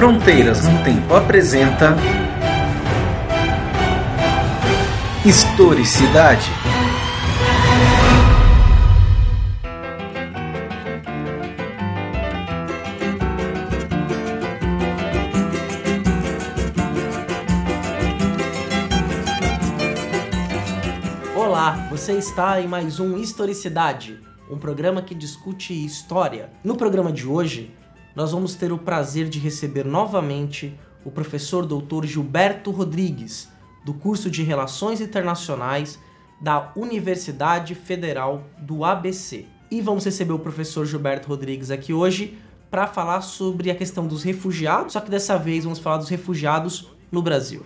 Fronteiras 0.00 0.66
no 0.66 0.82
Tempo 0.82 1.14
apresenta 1.14 1.94
Historicidade. 5.26 6.50
Olá, 21.36 21.88
você 21.90 22.14
está 22.14 22.58
em 22.58 22.66
mais 22.66 22.98
um 22.98 23.18
Historicidade, 23.18 24.18
um 24.50 24.56
programa 24.56 25.02
que 25.02 25.14
discute 25.14 25.74
história. 25.84 26.48
No 26.64 26.74
programa 26.74 27.12
de 27.12 27.26
hoje, 27.26 27.78
nós 28.14 28.32
vamos 28.32 28.54
ter 28.54 28.72
o 28.72 28.78
prazer 28.78 29.28
de 29.28 29.38
receber 29.38 29.84
novamente 29.84 30.78
o 31.04 31.10
professor 31.10 31.64
Dr. 31.66 32.04
Gilberto 32.04 32.70
Rodrigues, 32.70 33.48
do 33.84 33.94
curso 33.94 34.30
de 34.30 34.42
Relações 34.42 35.00
Internacionais 35.00 35.98
da 36.40 36.72
Universidade 36.74 37.74
Federal 37.74 38.44
do 38.58 38.84
ABC. 38.84 39.46
E 39.70 39.80
vamos 39.80 40.04
receber 40.04 40.32
o 40.32 40.38
professor 40.38 40.84
Gilberto 40.84 41.28
Rodrigues 41.28 41.70
aqui 41.70 41.92
hoje 41.92 42.38
para 42.70 42.86
falar 42.86 43.20
sobre 43.20 43.70
a 43.70 43.74
questão 43.74 44.06
dos 44.06 44.22
refugiados, 44.22 44.92
só 44.92 45.00
que 45.00 45.10
dessa 45.10 45.36
vez 45.36 45.64
vamos 45.64 45.78
falar 45.78 45.98
dos 45.98 46.08
refugiados 46.08 46.88
no 47.10 47.20
Brasil. 47.20 47.64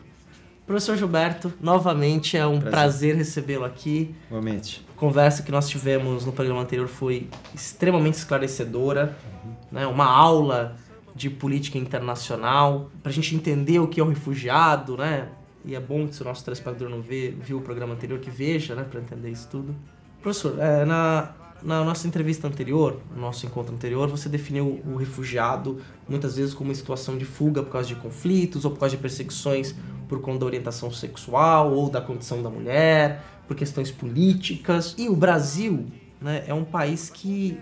Professor 0.66 0.96
Gilberto, 0.96 1.52
novamente 1.60 2.38
é 2.38 2.46
um 2.46 2.58
prazer, 2.58 2.70
prazer 2.70 3.16
recebê-lo 3.16 3.66
aqui. 3.66 4.14
Igualmente. 4.28 4.84
A 4.96 4.98
conversa 4.98 5.42
que 5.42 5.52
nós 5.52 5.68
tivemos 5.68 6.24
no 6.24 6.32
programa 6.32 6.62
anterior 6.62 6.88
foi 6.88 7.28
extremamente 7.54 8.14
esclarecedora, 8.14 9.14
uhum. 9.44 9.53
Né? 9.74 9.86
uma 9.86 10.06
aula 10.06 10.76
de 11.14 11.28
política 11.28 11.78
internacional, 11.78 12.90
para 13.02 13.10
a 13.10 13.14
gente 13.14 13.34
entender 13.34 13.78
o 13.78 13.88
que 13.88 14.00
é 14.00 14.02
o 14.02 14.08
refugiado, 14.08 14.96
né? 14.96 15.28
E 15.64 15.74
é 15.74 15.80
bom 15.80 16.06
que 16.06 16.14
se 16.14 16.22
o 16.22 16.24
nosso 16.24 16.44
telespectador 16.44 16.88
não 16.88 17.00
vê, 17.00 17.34
viu 17.40 17.58
o 17.58 17.60
programa 17.60 17.94
anterior, 17.94 18.18
que 18.18 18.30
veja, 18.30 18.74
né, 18.74 18.84
para 18.84 19.00
entender 19.00 19.30
isso 19.30 19.48
tudo. 19.50 19.74
Professor, 20.20 20.58
é, 20.58 20.84
na, 20.84 21.32
na 21.62 21.82
nossa 21.82 22.06
entrevista 22.06 22.46
anterior, 22.46 23.00
no 23.14 23.20
nosso 23.22 23.46
encontro 23.46 23.74
anterior, 23.74 24.08
você 24.08 24.28
definiu 24.28 24.82
o 24.84 24.96
refugiado 24.96 25.80
muitas 26.08 26.36
vezes 26.36 26.52
como 26.52 26.68
uma 26.68 26.74
situação 26.74 27.16
de 27.16 27.24
fuga 27.24 27.62
por 27.62 27.72
causa 27.72 27.88
de 27.88 27.94
conflitos 27.94 28.64
ou 28.64 28.72
por 28.72 28.80
causa 28.80 28.96
de 28.96 29.00
perseguições 29.00 29.74
por 30.08 30.20
conta 30.20 30.40
da 30.40 30.46
orientação 30.46 30.90
sexual 30.90 31.72
ou 31.72 31.88
da 31.88 32.00
condição 32.00 32.42
da 32.42 32.50
mulher, 32.50 33.24
por 33.48 33.56
questões 33.56 33.90
políticas. 33.90 34.94
E 34.98 35.08
o 35.08 35.16
Brasil 35.16 35.86
né, 36.20 36.44
é 36.46 36.52
um 36.52 36.64
país 36.64 37.08
que, 37.08 37.58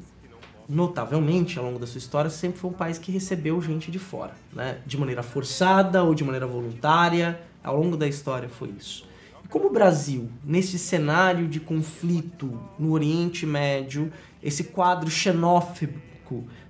notavelmente, 0.69 1.59
ao 1.59 1.65
longo 1.65 1.79
da 1.79 1.87
sua 1.87 1.99
história, 1.99 2.31
sempre 2.31 2.59
foi 2.59 2.71
um 2.71 2.75
país 2.75 2.99
que 2.99 3.13
recebeu 3.13 3.61
gente 3.61 3.91
de 3.91 3.99
fora, 3.99 4.35
né, 4.53 4.79
de 4.87 4.97
maneira 4.97 5.23
forçada 5.23 6.03
ou 6.03 6.15
de 6.15 6.25
maneira 6.25 6.47
voluntária. 6.47 7.41
Ao 7.63 7.77
longo 7.77 7.97
da 7.97 8.09
história 8.09 8.49
foi 8.49 8.73
isso. 8.79 9.07
E 9.45 9.49
como 9.49 9.67
o 9.67 9.71
Brasil, 9.71 10.29
nesse 10.45 10.79
cenário 10.79 11.47
de 11.47 11.61
conflito 11.61 12.59
no 12.79 12.93
Oriente 12.93 13.47
Médio, 13.47 14.13
esse 14.43 14.65
quadro 14.65 15.11
xenófobo 15.11 16.01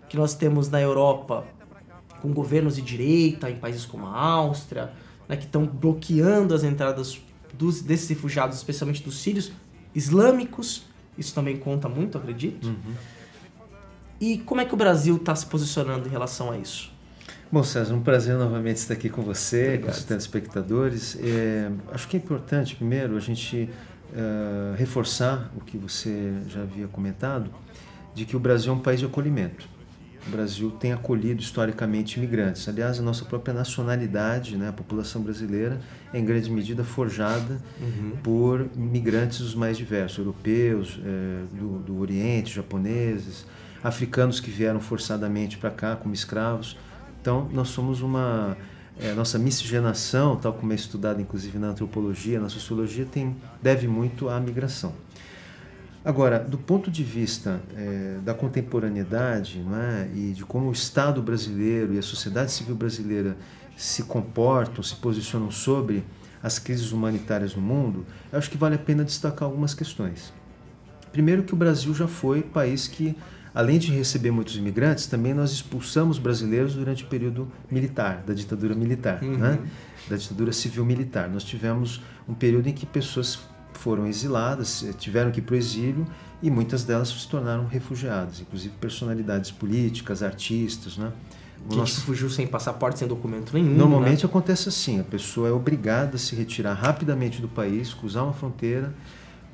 que 0.09 0.17
nós 0.17 0.35
temos 0.35 0.69
na 0.69 0.81
Europa, 0.81 1.47
com 2.21 2.33
governos 2.33 2.77
de 2.77 2.83
direita 2.83 3.49
em 3.49 3.57
países 3.57 3.85
como 3.85 4.07
a 4.07 4.19
Áustria, 4.19 4.93
né, 5.29 5.37
que 5.37 5.45
estão 5.45 5.67
bloqueando 5.67 6.55
as 6.55 6.65
entradas 6.65 7.21
dos, 7.55 7.81
desses 7.81 8.09
refugiados, 8.09 8.57
especialmente 8.57 9.03
dos 9.03 9.21
sírios 9.21 9.53
islâmicos, 9.95 10.85
isso 11.17 11.35
também 11.35 11.57
conta 11.57 11.89
muito, 11.89 12.17
acredito. 12.17 12.67
Uhum. 12.67 12.95
E 14.23 14.39
como 14.39 14.61
é 14.61 14.65
que 14.65 14.73
o 14.73 14.77
Brasil 14.77 15.17
está 15.17 15.35
se 15.35 15.45
posicionando 15.45 16.07
em 16.07 16.11
relação 16.13 16.53
a 16.53 16.57
isso? 16.57 16.93
Bom, 17.51 17.65
César, 17.65 17.93
um 17.93 18.01
prazer 18.01 18.37
novamente 18.37 18.77
estar 18.77 18.95
aqui 18.95 19.09
com 19.09 19.21
você, 19.21 19.79
com 19.79 19.91
os 19.91 20.05
telespectadores. 20.05 21.19
É, 21.21 21.69
acho 21.91 22.07
que 22.07 22.17
é 22.17 22.21
importante, 22.21 22.77
primeiro, 22.77 23.17
a 23.17 23.21
gente 23.21 23.69
uh, 24.13 24.77
reforçar 24.77 25.51
o 25.57 25.61
que 25.61 25.77
você 25.77 26.35
já 26.47 26.63
havia 26.63 26.87
comentado, 26.87 27.51
de 28.15 28.25
que 28.25 28.37
o 28.37 28.39
Brasil 28.39 28.73
é 28.73 28.77
um 28.77 28.79
país 28.79 29.01
de 29.01 29.07
acolhimento. 29.07 29.69
O 30.29 30.31
Brasil 30.31 30.71
tem 30.71 30.93
acolhido 30.93 31.43
historicamente 31.43 32.17
imigrantes. 32.17 32.69
Aliás, 32.69 33.01
a 33.01 33.03
nossa 33.03 33.25
própria 33.25 33.53
nacionalidade, 33.53 34.57
né, 34.57 34.69
a 34.69 34.73
população 34.73 35.21
brasileira, 35.21 35.81
é 36.15 36.21
em 36.21 36.25
grande 36.25 36.49
medida 36.49 36.85
forjada 36.85 37.61
uhum. 37.81 38.13
por 38.23 38.69
imigrantes 38.77 39.41
os 39.41 39.53
mais 39.57 39.77
diversos, 39.77 40.19
europeus, 40.19 41.01
é, 41.05 41.57
do, 41.59 41.81
do 41.81 41.99
Oriente, 41.99 42.55
japoneses, 42.55 43.45
africanos 43.83 44.41
que 44.41 44.51
vieram 44.51 44.81
forçadamente 44.81 45.59
para 45.59 45.71
cá 45.71 45.97
como 45.97 46.15
escravos 46.15 46.77
então, 47.23 47.49
nós 47.53 47.69
somos 47.69 48.03
uma. 48.03 48.57
É, 49.01 49.15
nossa 49.15 49.39
miscigenação, 49.39 50.37
tal 50.37 50.53
como 50.53 50.71
é 50.71 50.75
estudada 50.75 51.23
inclusive 51.23 51.59
na 51.59 51.69
antropologia, 51.69 52.39
na 52.39 52.51
sociologia, 52.51 53.07
tem, 53.11 53.35
deve 53.63 53.89
muito 53.89 54.29
à 54.29 54.39
migração. 54.39 54.93
Agora, 56.05 56.39
do 56.39 56.59
ponto 56.59 56.91
de 56.91 57.03
vista 57.03 57.63
é, 57.75 58.19
da 58.23 58.35
contemporaneidade 58.35 59.65
é, 59.73 60.11
e 60.15 60.33
de 60.33 60.45
como 60.45 60.69
o 60.69 60.73
Estado 60.73 61.23
brasileiro 61.23 61.95
e 61.95 61.99
a 61.99 62.03
sociedade 62.03 62.53
civil 62.53 62.75
brasileira 62.75 63.35
se 63.77 64.03
comportam, 64.03 64.83
se 64.83 64.97
posicionam 64.97 65.51
sobre 65.51 66.05
as 66.43 66.59
crises 66.59 66.93
humanitárias 66.93 67.55
no 67.55 67.63
mundo, 67.63 68.05
acho 68.31 68.51
que 68.51 68.59
vale 68.59 68.75
a 68.75 68.79
pena 68.79 69.05
destacar 69.05 69.49
algumas 69.49 69.73
questões. 69.73 70.35
Primeiro, 71.13 71.45
que 71.45 71.55
o 71.55 71.57
Brasil 71.57 71.95
já 71.95 72.09
foi 72.09 72.43
país 72.43 72.87
que 72.87 73.17
além 73.55 73.79
de 73.79 73.93
receber 73.93 74.31
muitos 74.31 74.57
imigrantes, 74.57 75.07
também 75.07 75.35
nós 75.35 75.53
expulsamos 75.53 76.19
brasileiros 76.19 76.75
durante 76.75 77.05
o 77.05 77.07
período 77.07 77.51
militar, 77.71 78.23
da 78.27 78.33
ditadura 78.33 78.75
militar, 78.75 79.23
uhum. 79.23 79.37
né? 79.37 79.59
da 80.09 80.17
ditadura 80.17 80.53
civil-militar. 80.53 81.29
Nós 81.29 81.45
tivemos 81.45 82.03
um 82.29 82.35
período 82.35 82.69
em 82.69 82.73
que 82.73 82.87
pessoas 82.87 83.39
foram 83.75 84.07
exiladas, 84.07 84.85
eh, 84.85 84.93
tiveram 84.93 85.31
que 85.31 85.41
ir 85.41 85.43
para 85.43 85.55
o 85.55 85.57
exílio 85.57 86.07
e 86.43 86.51
muitas 86.51 86.85
delas 86.85 87.09
se 87.09 87.29
tornaram 87.29 87.67
refugiadas, 87.67 88.41
inclusive 88.41 88.75
personalidades 88.81 89.51
políticas, 89.51 90.23
artistas, 90.23 90.97
né? 90.97 91.13
Que 91.69 91.77
Nossa... 91.77 92.01
fugiu 92.01 92.29
sem 92.29 92.47
passaporte, 92.47 92.99
sem 92.99 93.07
documento 93.07 93.55
nenhum. 93.55 93.75
Normalmente 93.75 94.25
né? 94.25 94.29
acontece 94.29 94.69
assim: 94.69 94.99
a 94.99 95.05
pessoa 95.05 95.49
é 95.49 95.53
obrigada 95.53 96.17
a 96.17 96.19
se 96.19 96.35
retirar 96.35 96.75
rapidamente 96.75 97.41
do 97.41 97.49
país, 97.49 97.95
cruzar 97.95 98.25
uma 98.25 98.33
fronteira, 98.33 98.93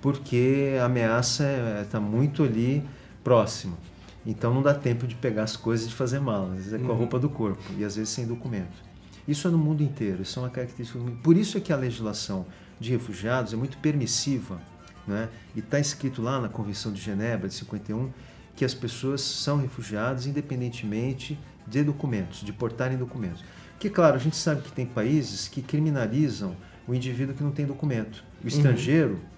porque 0.01 0.77
a 0.81 0.87
ameaça 0.87 1.45
está 1.83 1.99
é, 1.99 2.01
muito 2.01 2.43
ali 2.43 2.83
próxima. 3.29 3.77
Então 4.25 4.55
não 4.55 4.63
dá 4.63 4.73
tempo 4.73 5.07
de 5.07 5.15
pegar 5.15 5.43
as 5.43 5.55
coisas 5.55 5.85
e 5.85 5.91
de 5.91 5.95
fazer 5.95 6.19
mala. 6.19 6.53
Às 6.53 6.57
vezes 6.57 6.73
é 6.73 6.79
com 6.79 6.87
a 6.87 6.89
uhum. 6.93 6.97
roupa 6.97 7.19
do 7.19 7.29
corpo 7.29 7.63
e 7.77 7.85
às 7.85 7.97
vezes 7.97 8.09
sem 8.09 8.27
documento. 8.27 8.89
Isso 9.27 9.47
é 9.47 9.51
no 9.51 9.59
mundo 9.59 9.83
inteiro, 9.83 10.23
isso 10.23 10.39
é 10.39 10.43
uma 10.43 10.49
característica. 10.49 10.99
Por 11.23 11.37
isso 11.37 11.59
é 11.59 11.61
que 11.61 11.71
a 11.71 11.77
legislação 11.77 12.47
de 12.81 12.91
refugiados 12.91 13.53
é 13.53 13.57
muito 13.57 13.77
permissiva. 13.79 14.59
Né? 15.07 15.29
E 15.55 15.59
está 15.59 15.79
escrito 15.79 16.23
lá 16.23 16.41
na 16.41 16.49
Convenção 16.49 16.91
de 16.91 17.01
Genebra 17.03 17.49
de 17.49 17.55
51 17.55 18.11
que 18.57 18.65
as 18.65 18.73
pessoas 18.73 19.21
são 19.21 19.59
refugiadas 19.59 20.27
independentemente 20.27 21.39
de 21.67 21.85
documentos, 21.85 22.41
de 22.41 22.53
portarem 22.53 22.97
documentos. 22.97 23.45
Que, 23.79 23.91
claro, 23.91 24.17
a 24.17 24.19
gente 24.19 24.37
sabe 24.37 24.63
que 24.63 24.73
tem 24.73 24.87
países 24.87 25.49
que 25.49 25.61
criminalizam 25.61 26.57
o 26.87 26.95
indivíduo 26.95 27.35
que 27.35 27.43
não 27.43 27.53
tem 27.53 27.67
documento. 27.67 28.25
O 28.41 28.45
uhum. 28.45 28.49
estrangeiro, 28.49 29.13
uhum 29.13 29.38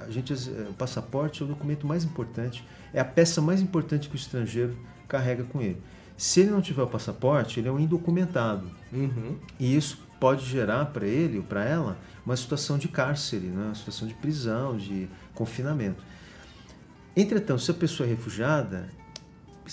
a 0.00 0.10
gente, 0.10 0.32
eh, 0.32 0.66
o 0.70 0.74
passaporte 0.74 1.42
é 1.42 1.44
o 1.44 1.48
documento 1.48 1.86
mais 1.86 2.04
importante, 2.04 2.66
é 2.92 3.00
a 3.00 3.04
peça 3.04 3.40
mais 3.40 3.60
importante 3.60 4.08
que 4.08 4.14
o 4.14 4.18
estrangeiro 4.18 4.76
carrega 5.06 5.44
com 5.44 5.60
ele. 5.60 5.80
Se 6.16 6.40
ele 6.40 6.50
não 6.50 6.60
tiver 6.60 6.82
o 6.82 6.86
passaporte, 6.86 7.60
ele 7.60 7.68
é 7.68 7.72
um 7.72 7.78
indocumentado. 7.78 8.70
Uhum. 8.92 9.38
E 9.58 9.74
isso 9.74 9.98
pode 10.18 10.44
gerar 10.44 10.86
para 10.86 11.06
ele 11.06 11.38
ou 11.38 11.44
para 11.44 11.64
ela 11.64 11.96
uma 12.24 12.36
situação 12.36 12.76
de 12.76 12.88
cárcere, 12.88 13.46
né? 13.46 13.66
uma 13.66 13.74
situação 13.74 14.06
de 14.06 14.14
prisão, 14.14 14.76
de 14.76 15.08
confinamento. 15.34 16.04
Entretanto, 17.16 17.62
se 17.62 17.70
a 17.70 17.74
pessoa 17.74 18.06
é 18.06 18.10
refugiada, 18.10 18.88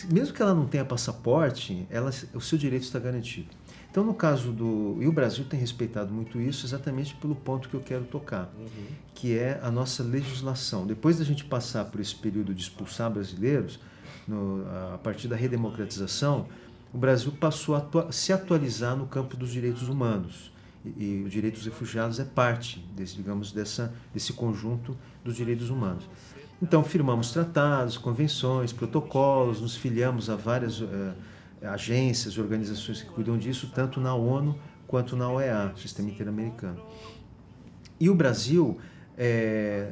mesmo 0.10 0.34
que 0.34 0.42
ela 0.42 0.54
não 0.54 0.66
tenha 0.66 0.86
passaporte, 0.86 1.86
ela, 1.90 2.12
o 2.34 2.42
seu 2.42 2.58
direito 2.58 2.84
está 2.84 2.98
garantido. 2.98 3.50
Então, 3.98 4.06
no 4.06 4.14
caso 4.14 4.52
do. 4.52 4.96
E 5.02 5.08
o 5.08 5.12
Brasil 5.12 5.44
tem 5.44 5.60
respeitado 5.60 6.14
muito 6.14 6.40
isso 6.40 6.68
exatamente 6.68 7.16
pelo 7.16 7.34
ponto 7.34 7.68
que 7.68 7.74
eu 7.74 7.82
quero 7.82 8.04
tocar, 8.04 8.54
uhum. 8.56 8.68
que 9.16 9.36
é 9.36 9.60
a 9.64 9.72
nossa 9.72 10.04
legislação. 10.04 10.86
Depois 10.86 11.18
da 11.18 11.26
gente 11.26 11.44
passar 11.44 11.86
por 11.86 12.00
esse 12.00 12.14
período 12.14 12.54
de 12.54 12.62
expulsar 12.62 13.10
brasileiros, 13.10 13.80
no, 14.28 14.64
a 14.94 15.00
partir 15.00 15.28
da 15.28 15.36
redemocratização, 15.36 16.46
o 16.94 16.98
Brasil 17.00 17.32
passou 17.40 17.74
a 17.74 17.80
atua 17.80 18.12
se 18.12 18.32
atualizar 18.32 18.96
no 18.96 19.08
campo 19.08 19.36
dos 19.36 19.50
direitos 19.50 19.90
humanos. 19.90 20.52
E, 20.86 20.90
e 20.90 21.24
os 21.26 21.32
direitos 21.32 21.64
dos 21.64 21.74
refugiados 21.74 22.20
é 22.20 22.24
parte, 22.24 22.86
desse, 22.96 23.16
digamos, 23.16 23.52
dessa, 23.52 23.92
desse 24.14 24.32
conjunto 24.32 24.96
dos 25.26 25.36
direitos 25.36 25.72
humanos. 25.72 26.08
Então, 26.62 26.84
firmamos 26.84 27.32
tratados, 27.32 27.98
convenções, 27.98 28.72
protocolos, 28.72 29.60
nos 29.60 29.76
filiamos 29.76 30.30
a 30.30 30.36
várias. 30.36 30.82
Uh, 30.82 31.14
agências, 31.62 32.38
organizações 32.38 33.02
que 33.02 33.10
cuidam 33.10 33.38
disso, 33.38 33.72
tanto 33.74 34.00
na 34.00 34.14
ONU 34.14 34.58
quanto 34.88 35.16
na 35.16 35.30
OEA, 35.30 35.74
Sistema 35.76 36.10
Interamericano. 36.10 36.82
E 38.00 38.10
o 38.10 38.16
Brasil 38.16 38.78
é, 39.18 39.90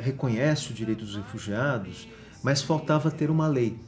reconhece 0.00 0.70
o 0.70 0.74
direito 0.74 1.04
dos 1.04 1.16
refugiados, 1.16 2.08
mas 2.42 2.62
faltava 2.62 3.10
ter 3.10 3.30
uma 3.30 3.48
lei, 3.48 3.78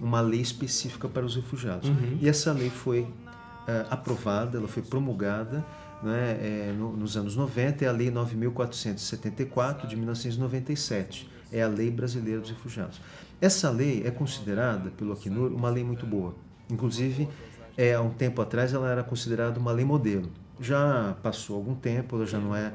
uma 0.00 0.20
lei 0.20 0.40
específica 0.40 1.08
para 1.08 1.24
os 1.24 1.36
refugiados. 1.36 1.88
Uhum. 1.88 2.18
E 2.20 2.28
essa 2.28 2.52
lei 2.52 2.70
foi 2.70 3.02
uh, 3.02 3.86
aprovada, 3.90 4.58
ela 4.58 4.68
foi 4.68 4.82
promulgada 4.82 5.64
né, 6.02 6.38
é, 6.40 6.74
no, 6.76 6.96
nos 6.96 7.16
anos 7.16 7.36
90, 7.36 7.84
é 7.84 7.88
a 7.88 7.92
Lei 7.92 8.10
9.474 8.10 9.86
de 9.86 9.96
1997, 9.96 11.30
é 11.52 11.62
a 11.62 11.68
Lei 11.68 11.90
Brasileira 11.90 12.40
dos 12.40 12.50
Refugiados. 12.50 13.00
Essa 13.40 13.70
lei 13.70 14.02
é 14.06 14.10
considerada 14.10 14.90
pelo 14.90 15.12
Acnur 15.12 15.52
uma 15.52 15.68
lei 15.68 15.84
muito 15.84 16.06
boa. 16.06 16.34
Inclusive, 16.70 17.28
é, 17.76 17.94
há 17.94 18.00
um 18.00 18.10
tempo 18.10 18.40
atrás 18.40 18.72
ela 18.72 18.90
era 18.90 19.04
considerada 19.04 19.58
uma 19.58 19.72
lei 19.72 19.84
modelo. 19.84 20.30
Já 20.60 21.16
passou 21.22 21.56
algum 21.56 21.74
tempo, 21.74 22.16
ela 22.16 22.26
já 22.26 22.38
não 22.38 22.56
é 22.56 22.72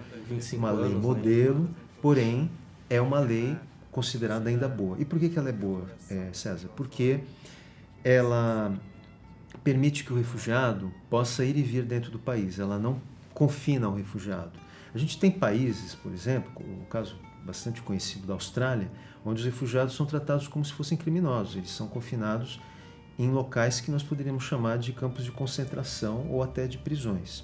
uma 0.53 0.71
lei 0.71 0.93
né? 0.93 0.99
modelo, 0.99 1.69
porém 2.01 2.49
é 2.89 3.01
uma 3.01 3.19
lei 3.19 3.57
considerada 3.91 4.49
ainda 4.49 4.67
boa. 4.67 4.97
E 4.99 5.05
por 5.05 5.19
que, 5.19 5.29
que 5.29 5.39
ela 5.39 5.49
é 5.49 5.53
boa, 5.53 5.85
é, 6.09 6.29
César? 6.31 6.69
Porque 6.75 7.19
ela 8.03 8.73
permite 9.63 10.03
que 10.03 10.13
o 10.13 10.15
refugiado 10.15 10.91
possa 11.09 11.43
ir 11.43 11.57
e 11.57 11.61
vir 11.61 11.83
dentro 11.83 12.11
do 12.11 12.19
país, 12.19 12.59
ela 12.59 12.79
não 12.79 13.01
confina 13.33 13.89
o 13.89 13.95
refugiado. 13.95 14.51
A 14.93 14.97
gente 14.97 15.17
tem 15.19 15.31
países, 15.31 15.95
por 15.95 16.11
exemplo, 16.11 16.51
o 16.57 16.85
caso 16.85 17.15
bastante 17.45 17.81
conhecido 17.81 18.27
da 18.27 18.33
Austrália, 18.33 18.91
onde 19.25 19.39
os 19.39 19.45
refugiados 19.45 19.95
são 19.95 20.05
tratados 20.05 20.47
como 20.47 20.63
se 20.63 20.73
fossem 20.73 20.97
criminosos, 20.97 21.55
eles 21.55 21.71
são 21.71 21.87
confinados 21.87 22.59
em 23.23 23.29
locais 23.29 23.79
que 23.79 23.91
nós 23.91 24.01
poderíamos 24.01 24.43
chamar 24.43 24.77
de 24.77 24.93
campos 24.93 25.23
de 25.23 25.31
concentração 25.31 26.27
ou 26.29 26.41
até 26.41 26.67
de 26.67 26.77
prisões. 26.77 27.43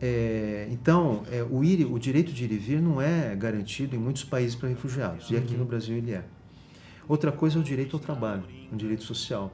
É, 0.00 0.66
então, 0.70 1.22
é, 1.30 1.42
o, 1.42 1.62
ir, 1.62 1.84
o 1.84 1.98
direito 1.98 2.32
de 2.32 2.44
ir 2.44 2.52
e 2.52 2.58
vir 2.58 2.80
não 2.80 3.00
é 3.00 3.34
garantido 3.36 3.94
em 3.94 3.98
muitos 3.98 4.24
países 4.24 4.56
para 4.56 4.68
refugiados, 4.68 5.30
e 5.30 5.36
aqui 5.36 5.54
no 5.54 5.60
uhum. 5.60 5.66
Brasil 5.66 5.96
ele 5.96 6.12
é. 6.12 6.24
Outra 7.08 7.30
coisa 7.30 7.58
é 7.58 7.60
o 7.60 7.64
direito 7.64 7.96
ao 7.96 8.00
trabalho, 8.00 8.44
um 8.72 8.76
direito 8.76 9.02
social. 9.02 9.52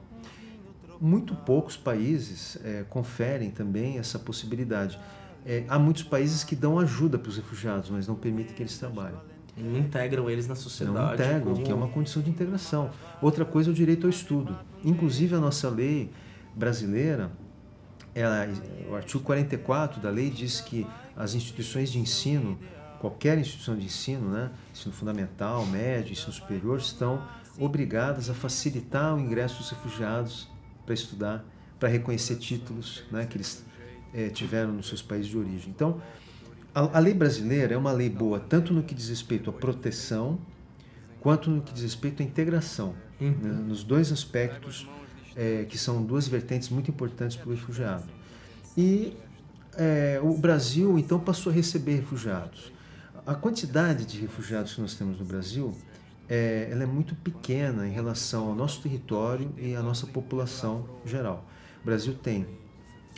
Muito 0.99 1.33
poucos 1.33 1.77
países 1.77 2.57
é, 2.63 2.83
conferem 2.89 3.49
também 3.51 3.97
essa 3.97 4.19
possibilidade. 4.19 4.99
É, 5.45 5.63
há 5.67 5.79
muitos 5.79 6.03
países 6.03 6.43
que 6.43 6.55
dão 6.55 6.77
ajuda 6.77 7.17
para 7.17 7.29
os 7.29 7.37
refugiados, 7.37 7.89
mas 7.89 8.07
não 8.07 8.15
permitem 8.15 8.55
que 8.55 8.61
eles 8.61 8.77
trabalhem. 8.77 9.19
Não 9.59 9.79
integram 9.79 10.29
eles 10.29 10.47
na 10.47 10.55
sociedade. 10.55 10.97
Não 10.97 11.13
integram, 11.13 11.53
como... 11.53 11.63
que 11.63 11.71
é 11.71 11.75
uma 11.75 11.87
condição 11.87 12.21
de 12.21 12.29
integração. 12.29 12.89
Outra 13.21 13.45
coisa 13.45 13.69
é 13.69 13.71
o 13.71 13.75
direito 13.75 14.05
ao 14.05 14.09
estudo. 14.09 14.57
Inclusive, 14.83 15.35
a 15.35 15.39
nossa 15.39 15.69
lei 15.69 16.11
brasileira 16.55 17.31
ela, 18.13 18.47
o 18.89 18.95
artigo 18.95 19.23
44 19.23 20.01
da 20.01 20.09
lei 20.09 20.29
diz 20.29 20.61
que 20.61 20.85
as 21.15 21.33
instituições 21.33 21.91
de 21.91 21.99
ensino, 21.99 22.57
qualquer 22.99 23.37
instituição 23.37 23.77
de 23.77 23.85
ensino, 23.85 24.29
né, 24.29 24.51
ensino 24.71 24.93
fundamental, 24.93 25.65
médio, 25.65 26.11
ensino 26.11 26.33
superior, 26.33 26.79
estão 26.79 27.23
obrigadas 27.57 28.29
a 28.29 28.33
facilitar 28.33 29.15
o 29.15 29.19
ingresso 29.19 29.59
dos 29.59 29.69
refugiados 29.69 30.49
para 30.85 30.93
estudar, 30.93 31.45
para 31.79 31.89
reconhecer 31.89 32.35
títulos 32.35 33.03
né, 33.11 33.25
que 33.25 33.37
eles 33.37 33.63
é, 34.13 34.29
tiveram 34.29 34.73
nos 34.73 34.87
seus 34.87 35.01
países 35.01 35.27
de 35.27 35.37
origem. 35.37 35.69
Então, 35.69 36.01
a, 36.73 36.97
a 36.97 36.99
lei 36.99 37.13
brasileira 37.13 37.73
é 37.73 37.77
uma 37.77 37.91
lei 37.91 38.09
boa 38.09 38.39
tanto 38.39 38.73
no 38.73 38.83
que 38.83 38.93
diz 38.93 39.09
respeito 39.09 39.49
à 39.49 39.53
proteção, 39.53 40.39
quanto 41.19 41.49
no 41.49 41.61
que 41.61 41.73
diz 41.73 41.83
respeito 41.83 42.21
à 42.21 42.25
integração, 42.25 42.95
uhum. 43.19 43.31
né, 43.31 43.51
nos 43.67 43.83
dois 43.83 44.11
aspectos 44.11 44.87
é, 45.35 45.65
que 45.65 45.77
são 45.77 46.03
duas 46.03 46.27
vertentes 46.27 46.69
muito 46.69 46.89
importantes 46.89 47.37
para 47.37 47.49
o 47.49 47.51
refugiado. 47.51 48.05
E 48.77 49.15
é, 49.77 50.19
o 50.21 50.33
Brasil, 50.37 50.97
então, 50.97 51.19
passou 51.19 51.51
a 51.51 51.55
receber 51.55 51.95
refugiados. 51.95 52.71
A 53.25 53.35
quantidade 53.35 54.05
de 54.05 54.19
refugiados 54.19 54.73
que 54.73 54.81
nós 54.81 54.95
temos 54.95 55.19
no 55.19 55.25
Brasil 55.25 55.75
é, 56.27 56.67
ela 56.71 56.83
é 56.83 56.85
muito 56.85 57.15
pequena 57.15 57.87
em 57.87 57.91
relação 57.91 58.47
ao 58.47 58.55
nosso 58.55 58.81
território 58.81 59.51
e 59.57 59.75
à 59.75 59.81
nossa 59.81 60.05
população 60.05 60.85
geral. 61.05 61.45
O 61.81 61.85
Brasil 61.85 62.13
tem 62.13 62.45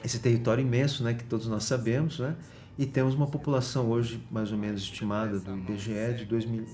esse 0.04 0.19
território 0.19 0.62
imenso, 0.62 1.04
né, 1.04 1.13
que 1.13 1.24
todos 1.24 1.47
nós 1.47 1.63
sabemos, 1.63 2.19
né, 2.19 2.36
e 2.77 2.85
temos 2.85 3.13
uma 3.13 3.27
população 3.27 3.89
hoje 3.89 4.23
mais 4.31 4.50
ou 4.51 4.57
menos 4.57 4.81
estimada 4.81 5.39
do 5.39 5.57
IBGE 5.57 6.13
de 6.18 6.25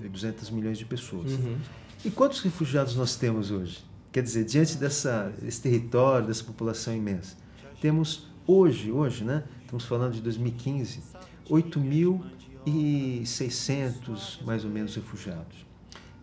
200 0.09 0.49
milhões 0.51 0.77
de 0.77 0.85
pessoas. 0.85 1.31
Uhum. 1.33 1.57
E 2.05 2.11
quantos 2.11 2.41
refugiados 2.41 2.95
nós 2.95 3.15
temos 3.15 3.49
hoje? 3.51 3.83
Quer 4.11 4.21
dizer, 4.23 4.45
diante 4.45 4.77
dessa, 4.77 5.33
desse 5.41 5.61
território, 5.61 6.27
dessa 6.27 6.43
população 6.43 6.95
imensa, 6.95 7.35
temos 7.81 8.27
hoje, 8.45 8.91
hoje, 8.91 9.23
né? 9.23 9.43
Estamos 9.61 9.85
falando 9.85 10.13
de 10.13 10.21
2015, 10.21 11.01
8.600 11.49 14.43
mais 14.45 14.63
ou 14.63 14.71
menos 14.71 14.95
refugiados. 14.95 15.65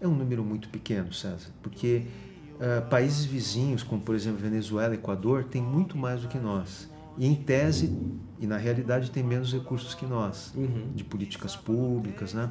É 0.01 0.09
um 0.09 0.15
número 0.15 0.45
muito 0.45 0.69
pequeno, 0.69 1.13
César, 1.13 1.51
porque 1.63 2.07
uh, 2.55 2.89
países 2.89 3.25
vizinhos, 3.25 3.83
como 3.83 4.01
por 4.01 4.15
exemplo 4.15 4.41
Venezuela, 4.41 4.95
Equador, 4.95 5.45
têm 5.45 5.63
muito 5.63 5.97
mais 5.97 6.23
do 6.23 6.29
que 6.29 6.39
nós. 6.39 6.89
E 7.17 7.27
em 7.27 7.35
tese, 7.35 7.97
e 8.41 8.47
na 8.47 8.57
realidade, 8.57 9.11
tem 9.11 9.23
menos 9.23 9.53
recursos 9.53 9.95
que 9.95 10.05
nós, 10.05 10.53
uhum. 10.57 10.91
de 10.95 11.05
políticas 11.05 11.55
públicas, 11.55 12.35
né? 12.35 12.51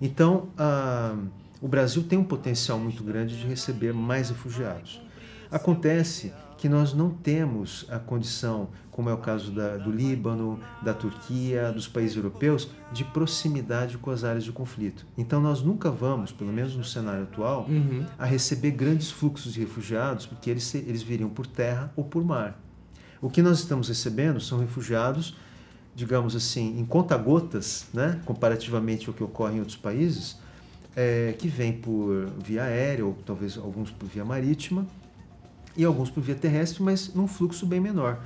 Então, 0.00 0.48
uh, 0.58 1.28
o 1.60 1.68
Brasil 1.68 2.02
tem 2.04 2.18
um 2.18 2.24
potencial 2.24 2.78
muito 2.78 3.02
grande 3.02 3.36
de 3.38 3.46
receber 3.46 3.92
mais 3.92 4.30
refugiados. 4.30 5.00
Acontece 5.50 6.32
que 6.58 6.68
nós 6.68 6.94
não 6.94 7.10
temos 7.10 7.86
a 7.90 7.98
condição, 7.98 8.68
como 8.90 9.10
é 9.10 9.12
o 9.12 9.18
caso 9.18 9.52
da, 9.52 9.76
do 9.76 9.90
Líbano, 9.90 10.58
da 10.82 10.94
Turquia, 10.94 11.70
dos 11.70 11.86
países 11.86 12.16
europeus, 12.16 12.70
de 12.92 13.04
proximidade 13.04 13.98
com 13.98 14.10
as 14.10 14.24
áreas 14.24 14.44
de 14.44 14.52
conflito. 14.52 15.06
Então 15.18 15.40
nós 15.40 15.62
nunca 15.62 15.90
vamos, 15.90 16.32
pelo 16.32 16.52
menos 16.52 16.74
no 16.74 16.84
cenário 16.84 17.24
atual, 17.24 17.66
uhum. 17.68 18.06
a 18.18 18.24
receber 18.24 18.70
grandes 18.70 19.10
fluxos 19.10 19.52
de 19.52 19.60
refugiados, 19.60 20.26
porque 20.26 20.48
eles, 20.50 20.74
eles 20.74 21.02
viriam 21.02 21.28
por 21.28 21.46
terra 21.46 21.92
ou 21.94 22.04
por 22.04 22.24
mar. 22.24 22.58
O 23.26 23.28
que 23.28 23.42
nós 23.42 23.58
estamos 23.58 23.88
recebendo 23.88 24.40
são 24.40 24.60
refugiados, 24.60 25.34
digamos 25.96 26.36
assim, 26.36 26.78
em 26.78 26.84
conta-gotas, 26.84 27.86
né, 27.92 28.20
comparativamente 28.24 29.08
ao 29.08 29.14
que 29.14 29.24
ocorre 29.24 29.56
em 29.56 29.58
outros 29.58 29.76
países, 29.76 30.36
é, 30.94 31.34
que 31.36 31.48
vem 31.48 31.72
por 31.72 32.30
via 32.38 32.62
aérea, 32.62 33.04
ou 33.04 33.18
talvez 33.26 33.58
alguns 33.58 33.90
por 33.90 34.08
via 34.08 34.24
marítima, 34.24 34.86
e 35.76 35.84
alguns 35.84 36.08
por 36.08 36.22
via 36.22 36.36
terrestre, 36.36 36.80
mas 36.84 37.12
num 37.14 37.26
fluxo 37.26 37.66
bem 37.66 37.80
menor. 37.80 38.20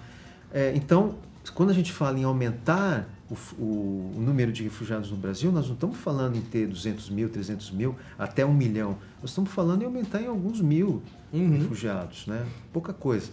É, 0.53 0.75
então, 0.77 1.15
quando 1.55 1.71
a 1.71 1.75
gente 1.75 1.93
fala 1.93 2.19
em 2.19 2.25
aumentar 2.25 3.09
o, 3.31 3.35
o, 3.59 4.13
o, 4.17 4.21
número 4.21 4.53
de 4.53 4.63
refugiados 4.65 5.11
no 5.11 5.17
Brasil, 5.17 5.51
nós 5.51 5.67
não 5.67 5.75
estamos 5.77 5.97
falando 5.97 6.37
em 6.37 6.43
ter 6.43 6.67
200 6.67 7.09
mil, 7.09 7.31
300 7.31 7.71
mil, 7.71 7.97
até 8.19 8.45
um 8.45 8.53
milhão. 8.53 8.99
Nós 9.23 9.31
estamos 9.31 9.51
falando 9.51 9.81
em 9.81 9.87
aumentar 9.87 10.21
em 10.21 10.27
alguns 10.27 10.61
mil 10.61 11.03
uhum. 11.33 11.57
refugiados, 11.57 12.27
né? 12.27 12.45
pouca 12.71 12.93
coisa. 12.93 13.31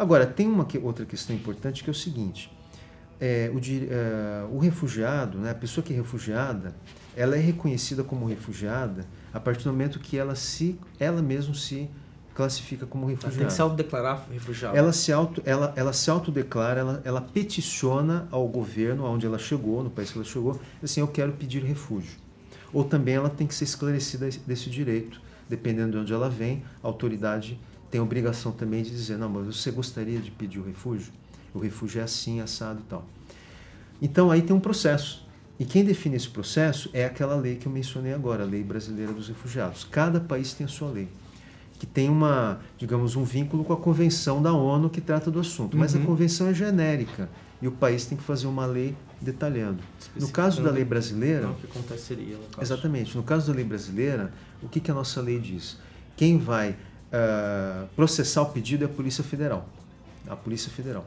Agora, 0.00 0.26
tem 0.26 0.48
uma 0.48 0.64
que, 0.64 0.78
outra 0.78 1.04
questão 1.04 1.36
importante 1.36 1.84
que 1.84 1.90
é 1.90 1.92
o 1.92 1.94
seguinte: 1.94 2.50
é, 3.20 3.52
o, 3.52 3.58
é, 3.58 4.46
o 4.50 4.58
refugiado, 4.58 5.36
né, 5.36 5.50
a 5.50 5.54
pessoa 5.54 5.84
que 5.84 5.92
é 5.92 5.96
refugiada, 5.96 6.74
ela 7.14 7.36
é 7.36 7.38
reconhecida 7.38 8.02
como 8.02 8.24
refugiada 8.24 9.04
a 9.30 9.38
partir 9.38 9.64
do 9.64 9.70
momento 9.70 10.00
que 10.00 10.16
ela 10.16 10.34
se 10.34 10.80
ela 10.98 11.20
mesma 11.20 11.52
se 11.52 11.90
classifica 12.34 12.86
como 12.86 13.04
refugiada. 13.04 13.34
Ela 13.34 13.38
tem 13.40 13.46
que 13.48 13.52
se 13.52 13.60
autodeclarar 13.60 14.26
refugiada. 14.32 14.78
Ela 14.78 14.90
se 14.90 15.12
auto 15.12 15.42
ela 15.44 15.74
ela 15.76 15.92
se 15.92 16.10
autodeclara, 16.10 16.80
ela 16.80 17.02
ela 17.04 17.20
peticiona 17.20 18.26
ao 18.30 18.48
governo 18.48 19.04
aonde 19.04 19.26
ela 19.26 19.38
chegou, 19.38 19.84
no 19.84 19.90
país 19.90 20.10
que 20.10 20.16
ela 20.16 20.24
chegou, 20.24 20.58
assim, 20.82 21.00
eu 21.00 21.08
quero 21.08 21.32
pedir 21.32 21.62
refúgio. 21.62 22.16
Ou 22.72 22.84
também 22.84 23.16
ela 23.16 23.28
tem 23.28 23.46
que 23.46 23.54
ser 23.54 23.64
esclarecida 23.64 24.30
desse 24.46 24.70
direito, 24.70 25.20
dependendo 25.46 25.92
de 25.92 25.98
onde 25.98 26.12
ela 26.14 26.30
vem, 26.30 26.62
a 26.82 26.86
autoridade 26.86 27.60
tem 27.90 28.00
a 28.00 28.04
obrigação 28.04 28.52
também 28.52 28.82
de 28.82 28.90
dizer, 28.90 29.18
não, 29.18 29.28
mas 29.28 29.56
você 29.56 29.70
gostaria 29.70 30.18
de 30.18 30.30
pedir 30.30 30.58
o 30.58 30.64
refúgio? 30.64 31.12
O 31.52 31.58
refúgio 31.58 32.00
é 32.00 32.04
assim, 32.04 32.40
assado 32.40 32.80
e 32.80 32.88
tal. 32.88 33.04
Então 34.00 34.30
aí 34.30 34.42
tem 34.42 34.54
um 34.54 34.60
processo 34.60 35.28
e 35.60 35.64
quem 35.66 35.84
define 35.84 36.16
esse 36.16 36.30
processo 36.30 36.88
é 36.94 37.04
aquela 37.04 37.36
lei 37.36 37.56
que 37.56 37.66
eu 37.66 37.72
mencionei 37.72 38.14
agora, 38.14 38.44
a 38.44 38.46
Lei 38.46 38.64
Brasileira 38.64 39.12
dos 39.12 39.28
Refugiados. 39.28 39.84
Cada 39.84 40.18
país 40.18 40.54
tem 40.54 40.64
a 40.64 40.68
sua 40.68 40.90
lei, 40.90 41.06
que 41.78 41.84
tem 41.84 42.08
uma, 42.08 42.60
digamos, 42.78 43.14
um 43.14 43.24
vínculo 43.24 43.62
com 43.62 43.74
a 43.74 43.76
Convenção 43.76 44.40
da 44.40 44.54
ONU 44.54 44.88
que 44.88 45.02
trata 45.02 45.30
do 45.30 45.38
assunto. 45.38 45.76
Mas 45.76 45.94
uhum. 45.94 46.02
a 46.02 46.06
convenção 46.06 46.46
é 46.46 46.54
genérica 46.54 47.28
e 47.60 47.68
o 47.68 47.72
país 47.72 48.06
tem 48.06 48.16
que 48.16 48.24
fazer 48.24 48.46
uma 48.46 48.64
lei 48.64 48.96
detalhando. 49.20 49.82
No 50.16 50.28
caso 50.28 50.62
da 50.62 50.70
lei 50.70 50.82
brasileira, 50.82 51.50
o 51.50 51.54
que 51.56 51.66
aconteceria? 51.66 52.36
No 52.36 52.44
caso. 52.44 52.62
Exatamente. 52.62 53.14
No 53.14 53.22
caso 53.22 53.48
da 53.48 53.52
lei 53.54 53.64
brasileira, 53.64 54.32
o 54.62 54.68
que, 54.68 54.80
que 54.80 54.90
a 54.90 54.94
nossa 54.94 55.20
lei 55.20 55.38
diz? 55.38 55.76
Quem 56.16 56.38
vai 56.38 56.74
uh, 57.12 57.86
processar 57.96 58.42
o 58.42 58.46
pedido 58.46 58.84
é 58.84 58.86
a 58.86 58.88
Polícia 58.88 59.22
Federal. 59.22 59.68
A 60.28 60.36
Polícia 60.36 60.70
Federal. 60.70 61.04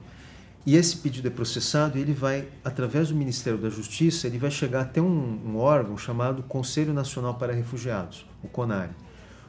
E 0.65 0.77
esse 0.77 0.98
pedido 0.98 1.27
é 1.27 1.31
processado 1.31 1.98
e 1.98 2.01
ele 2.01 2.13
vai, 2.13 2.48
através 2.63 3.10
do 3.10 3.15
Ministério 3.15 3.60
da 3.60 3.69
Justiça, 3.69 4.27
ele 4.27 4.38
vai 4.38 4.50
chegar 4.50 4.81
até 4.81 5.01
um, 5.01 5.41
um 5.45 5.57
órgão 5.57 5.98
chamado 5.98 6.41
Conselho 6.43 6.93
Nacional 6.93 7.36
para 7.36 7.51
Refugiados, 7.51 8.25
o 8.41 8.48
CONARE. 8.48 8.91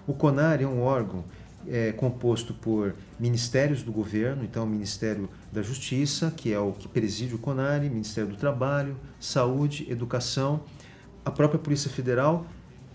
O 0.09 0.13
CONARE 0.13 0.65
é 0.65 0.67
um 0.67 0.83
órgão 0.83 1.25
é, 1.69 1.93
composto 1.93 2.53
por 2.53 2.97
ministérios 3.19 3.83
do 3.83 3.93
governo, 3.93 4.45
então 4.45 4.65
o 4.65 4.67
Ministério 4.67 5.31
da 5.53 5.63
Justiça, 5.63 6.33
que 6.37 6.53
é 6.53 6.59
o 6.59 6.73
que 6.73 6.89
preside 6.89 7.35
o 7.35 7.39
CONARE, 7.39 7.89
Ministério 7.89 8.31
do 8.31 8.37
Trabalho, 8.37 8.97
Saúde, 9.21 9.87
Educação, 9.89 10.63
a 11.25 11.31
própria 11.31 11.61
Polícia 11.61 11.91
Federal 11.91 12.45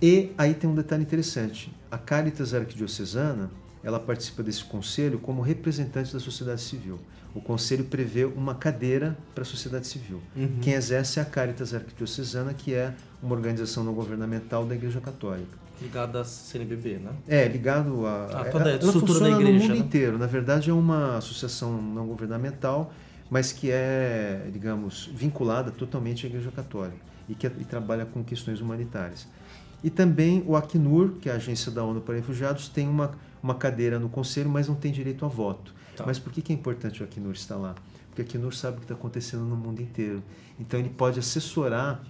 e 0.02 0.32
aí 0.38 0.54
tem 0.54 0.70
um 0.70 0.76
detalhe 0.76 1.04
interessante, 1.04 1.74
a 1.92 1.98
Caritas 1.98 2.54
Arquidiocesana 2.54 3.50
ela 3.84 4.00
participa 4.00 4.44
desse 4.44 4.64
conselho 4.64 5.20
como 5.20 5.42
representante 5.42 6.12
da 6.14 6.20
sociedade 6.20 6.62
civil. 6.62 7.00
O 7.34 7.42
conselho 7.42 7.86
prevê 7.86 8.26
uma 8.26 8.56
cadeira 8.56 9.18
para 9.34 9.44
a 9.44 9.46
sociedade 9.46 9.88
civil. 9.88 10.22
Uhum. 10.36 10.58
Quem 10.62 10.74
exerce 10.74 11.20
é 11.20 11.22
a 11.22 11.26
Caritas 11.26 11.74
Arquidiocesana, 11.74 12.54
que 12.54 12.74
é 12.74 12.94
uma 13.22 13.36
organização 13.36 13.84
não 13.84 13.94
governamental 13.94 14.66
da 14.66 14.76
Igreja 14.76 15.00
Católica. 15.00 15.58
Ligada 15.82 16.22
à 16.22 16.26
CNBB, 16.26 16.98
né? 16.98 17.12
É, 17.28 17.48
ligado 17.48 18.06
a. 18.06 18.26
Ah, 18.26 18.46
toda 18.46 18.66
a 18.66 18.72
ela 18.72 18.84
estrutura 18.84 19.20
da 19.22 19.30
igreja, 19.30 19.52
no 19.52 19.60
mundo 19.60 19.74
né? 19.74 19.78
inteiro. 19.78 20.18
Na 20.18 20.28
verdade, 20.28 20.70
é 20.70 20.74
uma 20.74 21.18
associação 21.18 21.82
não 21.82 22.06
governamental, 22.06 22.92
mas 23.30 23.54
que 23.54 23.72
é, 23.72 24.50
digamos, 24.52 25.10
vinculada 25.14 25.72
totalmente 25.72 26.26
à 26.26 26.30
Igreja 26.30 26.52
Católica 26.52 26.98
e 27.30 27.36
que 27.36 27.48
e 27.48 27.64
trabalha 27.64 28.06
com 28.06 28.22
questões 28.24 28.60
humanitárias. 28.60 29.26
E 29.84 29.90
também 29.90 30.44
o 30.46 30.56
Acnur, 30.56 31.14
que 31.22 31.30
é 31.30 31.32
a 31.32 31.36
agência 31.36 31.72
da 31.72 31.84
ONU 31.84 32.02
para 32.02 32.16
Refugiados, 32.16 32.68
tem 32.68 32.88
uma, 32.88 33.12
uma 33.42 33.56
cadeira 33.56 33.98
no 34.00 34.10
conselho, 34.10 34.50
mas 34.50 34.68
não 34.68 34.76
tem 34.76 34.92
direito 34.92 35.26
a 35.26 35.28
voto. 35.30 35.74
Tá. 35.96 36.04
Mas 36.06 36.20
por 36.20 36.32
que, 36.34 36.42
que 36.42 36.52
é 36.52 36.56
importante 36.56 37.02
o 37.02 37.06
Acnur 37.06 37.34
estar 37.34 37.56
lá? 37.56 37.76
Porque 38.10 38.22
o 38.22 38.26
Acnur 38.26 38.54
sabe 38.54 38.76
o 38.78 38.80
que 38.80 38.86
está 38.86 38.96
acontecendo 38.96 39.44
no 39.44 39.56
mundo 39.56 39.82
inteiro. 39.82 40.22
Então 40.60 40.80
ele 40.80 40.90
pode 40.90 41.20
assessorar 41.20 42.04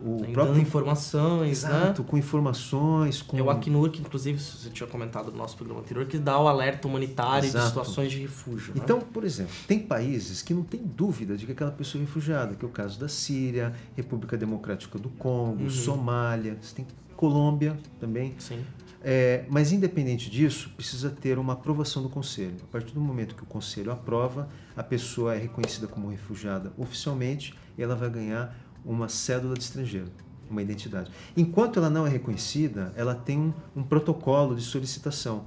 o, 0.00 0.16
o 0.16 0.20
Tem 0.22 0.32
próprio 0.32 0.60
informações, 0.60 1.58
Exato, 1.64 2.02
né? 2.02 2.08
com 2.08 2.16
informações, 2.16 3.20
com 3.22 3.36
É 3.38 3.42
o 3.42 3.50
Acnur, 3.50 3.90
que 3.90 4.00
inclusive 4.00 4.38
você 4.38 4.70
tinha 4.70 4.86
comentado 4.86 5.30
no 5.30 5.36
nosso 5.36 5.56
programa 5.56 5.80
anterior, 5.82 6.06
que 6.06 6.18
dá 6.18 6.38
o 6.38 6.46
alerta 6.48 6.86
humanitário 6.88 7.42
de 7.42 7.48
Exato. 7.48 7.68
situações 7.68 8.10
de 8.10 8.20
refúgio. 8.20 8.74
né? 8.74 8.80
Então, 8.82 9.00
por 9.00 9.24
exemplo, 9.24 9.52
tem 9.66 9.78
países 9.78 10.40
que 10.42 10.54
não 10.54 10.62
tem 10.62 10.80
dúvida 10.82 11.36
de 11.36 11.44
que 11.44 11.52
aquela 11.52 11.70
pessoa 11.70 12.00
é 12.00 12.04
refugiada, 12.06 12.54
que 12.54 12.64
é 12.64 12.68
o 12.68 12.70
caso 12.70 12.98
da 12.98 13.08
Síria, 13.08 13.74
República 13.96 14.36
Democrática 14.36 14.98
do 14.98 15.08
Congo, 15.10 15.64
Uhum. 15.64 15.70
Somália, 15.70 16.56
você 16.60 16.74
tem 16.76 16.86
Colômbia 17.14 17.76
também. 17.98 18.34
Sim. 18.38 18.64
É, 19.06 19.44
mas 19.50 19.70
independente 19.70 20.30
disso, 20.30 20.70
precisa 20.74 21.10
ter 21.10 21.38
uma 21.38 21.52
aprovação 21.52 22.02
do 22.02 22.08
conselho. 22.08 22.56
A 22.62 22.72
partir 22.72 22.94
do 22.94 23.00
momento 23.00 23.34
que 23.34 23.42
o 23.42 23.46
conselho 23.46 23.92
aprova, 23.92 24.48
a 24.74 24.82
pessoa 24.82 25.34
é 25.34 25.38
reconhecida 25.38 25.86
como 25.86 26.08
refugiada 26.08 26.72
oficialmente 26.78 27.52
e 27.76 27.82
ela 27.82 27.94
vai 27.94 28.08
ganhar 28.08 28.56
uma 28.82 29.06
cédula 29.10 29.54
de 29.54 29.62
estrangeiro, 29.62 30.10
uma 30.50 30.62
identidade. 30.62 31.10
Enquanto 31.36 31.78
ela 31.78 31.90
não 31.90 32.06
é 32.06 32.10
reconhecida, 32.10 32.94
ela 32.96 33.14
tem 33.14 33.38
um, 33.38 33.52
um 33.76 33.82
protocolo 33.82 34.56
de 34.56 34.62
solicitação. 34.62 35.44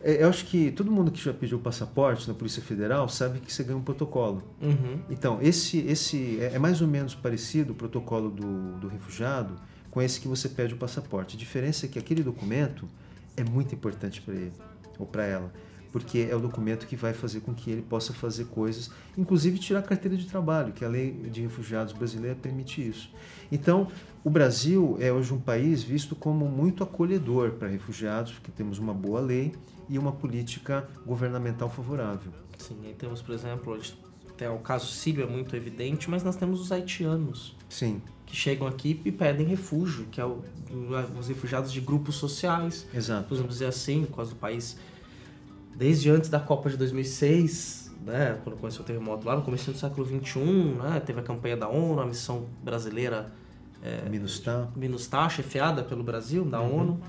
É, 0.00 0.22
eu 0.22 0.28
acho 0.28 0.46
que 0.46 0.70
todo 0.70 0.90
mundo 0.90 1.10
que 1.10 1.24
já 1.24 1.34
pediu 1.34 1.58
passaporte 1.58 2.28
na 2.28 2.34
Polícia 2.34 2.62
Federal 2.62 3.08
sabe 3.08 3.40
que 3.40 3.52
você 3.52 3.64
ganha 3.64 3.78
um 3.78 3.82
protocolo. 3.82 4.44
Uhum. 4.60 5.00
Então, 5.10 5.40
esse, 5.42 5.78
esse 5.78 6.38
é 6.40 6.54
é 6.54 6.58
mais 6.58 6.80
ou 6.80 6.86
menos 6.86 7.16
parecido 7.16 7.72
o 7.72 7.74
protocolo 7.74 8.30
do, 8.30 8.78
do 8.78 8.86
refugiado 8.86 9.56
com 9.92 10.00
esse 10.00 10.18
que 10.18 10.26
você 10.26 10.48
pede 10.48 10.72
o 10.72 10.76
passaporte. 10.76 11.36
A 11.36 11.38
diferença 11.38 11.84
é 11.84 11.88
que 11.88 11.98
aquele 11.98 12.22
documento 12.22 12.88
é 13.36 13.44
muito 13.44 13.74
importante 13.74 14.22
para 14.22 14.34
ele 14.34 14.52
ou 14.98 15.06
para 15.06 15.24
ela, 15.24 15.52
porque 15.92 16.26
é 16.30 16.34
o 16.34 16.40
documento 16.40 16.86
que 16.86 16.96
vai 16.96 17.12
fazer 17.12 17.40
com 17.40 17.54
que 17.54 17.70
ele 17.70 17.82
possa 17.82 18.14
fazer 18.14 18.46
coisas, 18.46 18.90
inclusive 19.16 19.58
tirar 19.58 19.80
a 19.80 19.82
carteira 19.82 20.16
de 20.16 20.26
trabalho, 20.26 20.72
que 20.72 20.82
a 20.82 20.88
lei 20.88 21.12
de 21.12 21.42
refugiados 21.42 21.92
brasileira 21.92 22.34
permite 22.34 22.86
isso. 22.86 23.10
Então, 23.50 23.86
o 24.24 24.30
Brasil 24.30 24.96
é 24.98 25.12
hoje 25.12 25.34
um 25.34 25.40
país 25.40 25.82
visto 25.82 26.16
como 26.16 26.48
muito 26.48 26.82
acolhedor 26.82 27.52
para 27.52 27.68
refugiados, 27.68 28.32
porque 28.32 28.50
temos 28.50 28.78
uma 28.78 28.94
boa 28.94 29.20
lei 29.20 29.52
e 29.90 29.98
uma 29.98 30.12
política 30.12 30.88
governamental 31.04 31.68
favorável. 31.68 32.32
Sim, 32.58 32.78
aí 32.86 32.94
temos, 32.94 33.20
por 33.20 33.34
exemplo, 33.34 33.74
a 33.74 33.76
gente 33.76 34.00
tem 34.38 34.48
o 34.48 34.58
caso 34.58 34.86
sírio 34.86 35.22
é 35.22 35.26
muito 35.26 35.54
evidente, 35.54 36.08
mas 36.08 36.24
nós 36.24 36.36
temos 36.36 36.60
os 36.60 36.72
haitianos 36.72 37.54
Sim, 37.68 38.00
que 38.32 38.36
chegam 38.38 38.66
aqui 38.66 38.98
e 39.04 39.12
pedem 39.12 39.46
refúgio, 39.46 40.06
que 40.10 40.18
é 40.18 40.24
o, 40.24 40.40
os 41.20 41.28
refugiados 41.28 41.70
de 41.70 41.82
grupos 41.82 42.14
sociais. 42.14 42.86
exato. 42.94 43.28
Podemos 43.28 43.52
dizer 43.52 43.66
assim, 43.66 44.06
por 44.06 44.16
causa 44.16 44.30
do 44.30 44.36
país, 44.36 44.78
desde 45.76 46.08
antes 46.08 46.30
da 46.30 46.40
Copa 46.40 46.70
de 46.70 46.78
2006, 46.78 47.92
né, 48.06 48.38
quando 48.42 48.56
começou 48.56 48.82
o 48.82 48.86
terremoto 48.86 49.26
lá 49.26 49.36
no 49.36 49.42
começo 49.42 49.70
do 49.70 49.76
século 49.76 50.06
XXI, 50.06 50.40
né, 50.82 50.98
teve 51.04 51.20
a 51.20 51.22
campanha 51.22 51.58
da 51.58 51.68
ONU, 51.68 52.00
a 52.00 52.06
missão 52.06 52.46
brasileira 52.64 53.30
Minustah. 54.08 54.68
MINUSTAH, 54.76 55.28
chefiada 55.28 55.82
pelo 55.82 56.02
Brasil, 56.02 56.42
da 56.44 56.60
Uhum. 56.62 56.80
ONU, 56.80 57.00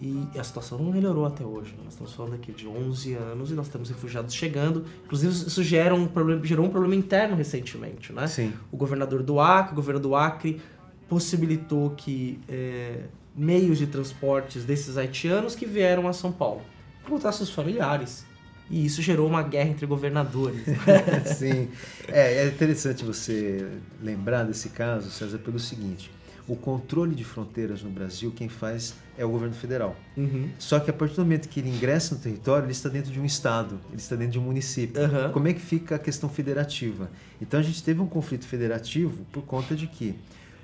e 0.00 0.28
a 0.38 0.44
situação 0.44 0.78
não 0.78 0.92
melhorou 0.92 1.26
até 1.26 1.44
hoje. 1.44 1.72
né? 1.72 1.78
Nós 1.84 1.94
estamos 1.94 2.12
falando 2.12 2.34
aqui 2.34 2.52
de 2.52 2.68
11 2.68 3.14
anos 3.14 3.50
e 3.50 3.54
nós 3.54 3.68
temos 3.68 3.88
refugiados 3.88 4.32
chegando. 4.32 4.84
Inclusive, 5.04 5.32
isso 5.32 5.62
gera 5.62 5.94
um 5.94 6.06
problema, 6.06 6.44
gerou 6.44 6.66
um 6.66 6.70
problema 6.70 6.94
interno 6.94 7.34
recentemente, 7.34 8.12
né? 8.12 8.26
Sim. 8.26 8.52
O 8.70 8.76
governador 8.76 9.22
do 9.22 9.40
Acre, 9.40 9.72
o 9.72 9.76
governo 9.76 10.00
do 10.00 10.14
Acre 10.14 10.60
possibilitou 11.08 11.90
que 11.90 12.38
é, 12.48 13.04
meios 13.34 13.78
de 13.78 13.86
transportes 13.86 14.64
desses 14.64 14.96
haitianos 14.96 15.54
que 15.54 15.66
vieram 15.66 16.06
a 16.06 16.12
São 16.12 16.30
Paulo 16.30 16.62
voltar 17.08 17.32
seus 17.32 17.50
familiares. 17.50 18.26
E 18.70 18.84
isso 18.84 19.00
gerou 19.00 19.26
uma 19.26 19.42
guerra 19.42 19.70
entre 19.70 19.86
governadores. 19.86 20.62
Sim. 21.36 21.68
É, 22.06 22.42
é 22.42 22.48
interessante 22.48 23.02
você 23.02 23.66
lembrar 24.02 24.44
desse 24.44 24.68
caso, 24.68 25.10
César, 25.10 25.38
pelo 25.38 25.58
seguinte: 25.58 26.10
o 26.48 26.56
controle 26.56 27.14
de 27.14 27.24
fronteiras 27.24 27.82
no 27.82 27.90
Brasil, 27.90 28.32
quem 28.34 28.48
faz 28.48 28.94
é 29.18 29.24
o 29.24 29.28
governo 29.28 29.54
federal. 29.54 29.94
Uhum. 30.16 30.48
Só 30.58 30.80
que 30.80 30.90
a 30.90 30.92
partir 30.94 31.16
do 31.16 31.22
momento 31.22 31.48
que 31.48 31.60
ele 31.60 31.68
ingressa 31.68 32.14
no 32.14 32.20
território, 32.20 32.64
ele 32.64 32.72
está 32.72 32.88
dentro 32.88 33.12
de 33.12 33.20
um 33.20 33.24
estado, 33.24 33.78
ele 33.88 33.98
está 33.98 34.16
dentro 34.16 34.32
de 34.32 34.38
um 34.38 34.42
município. 34.42 35.00
Aham. 35.02 35.30
Como 35.30 35.46
é 35.46 35.52
que 35.52 35.60
fica 35.60 35.96
a 35.96 35.98
questão 35.98 36.28
federativa? 36.28 37.10
Então 37.40 37.60
a 37.60 37.62
gente 37.62 37.82
teve 37.82 38.00
um 38.00 38.06
conflito 38.06 38.46
federativo 38.46 39.26
por 39.30 39.42
conta 39.42 39.76
de 39.76 39.86
que 39.86 40.14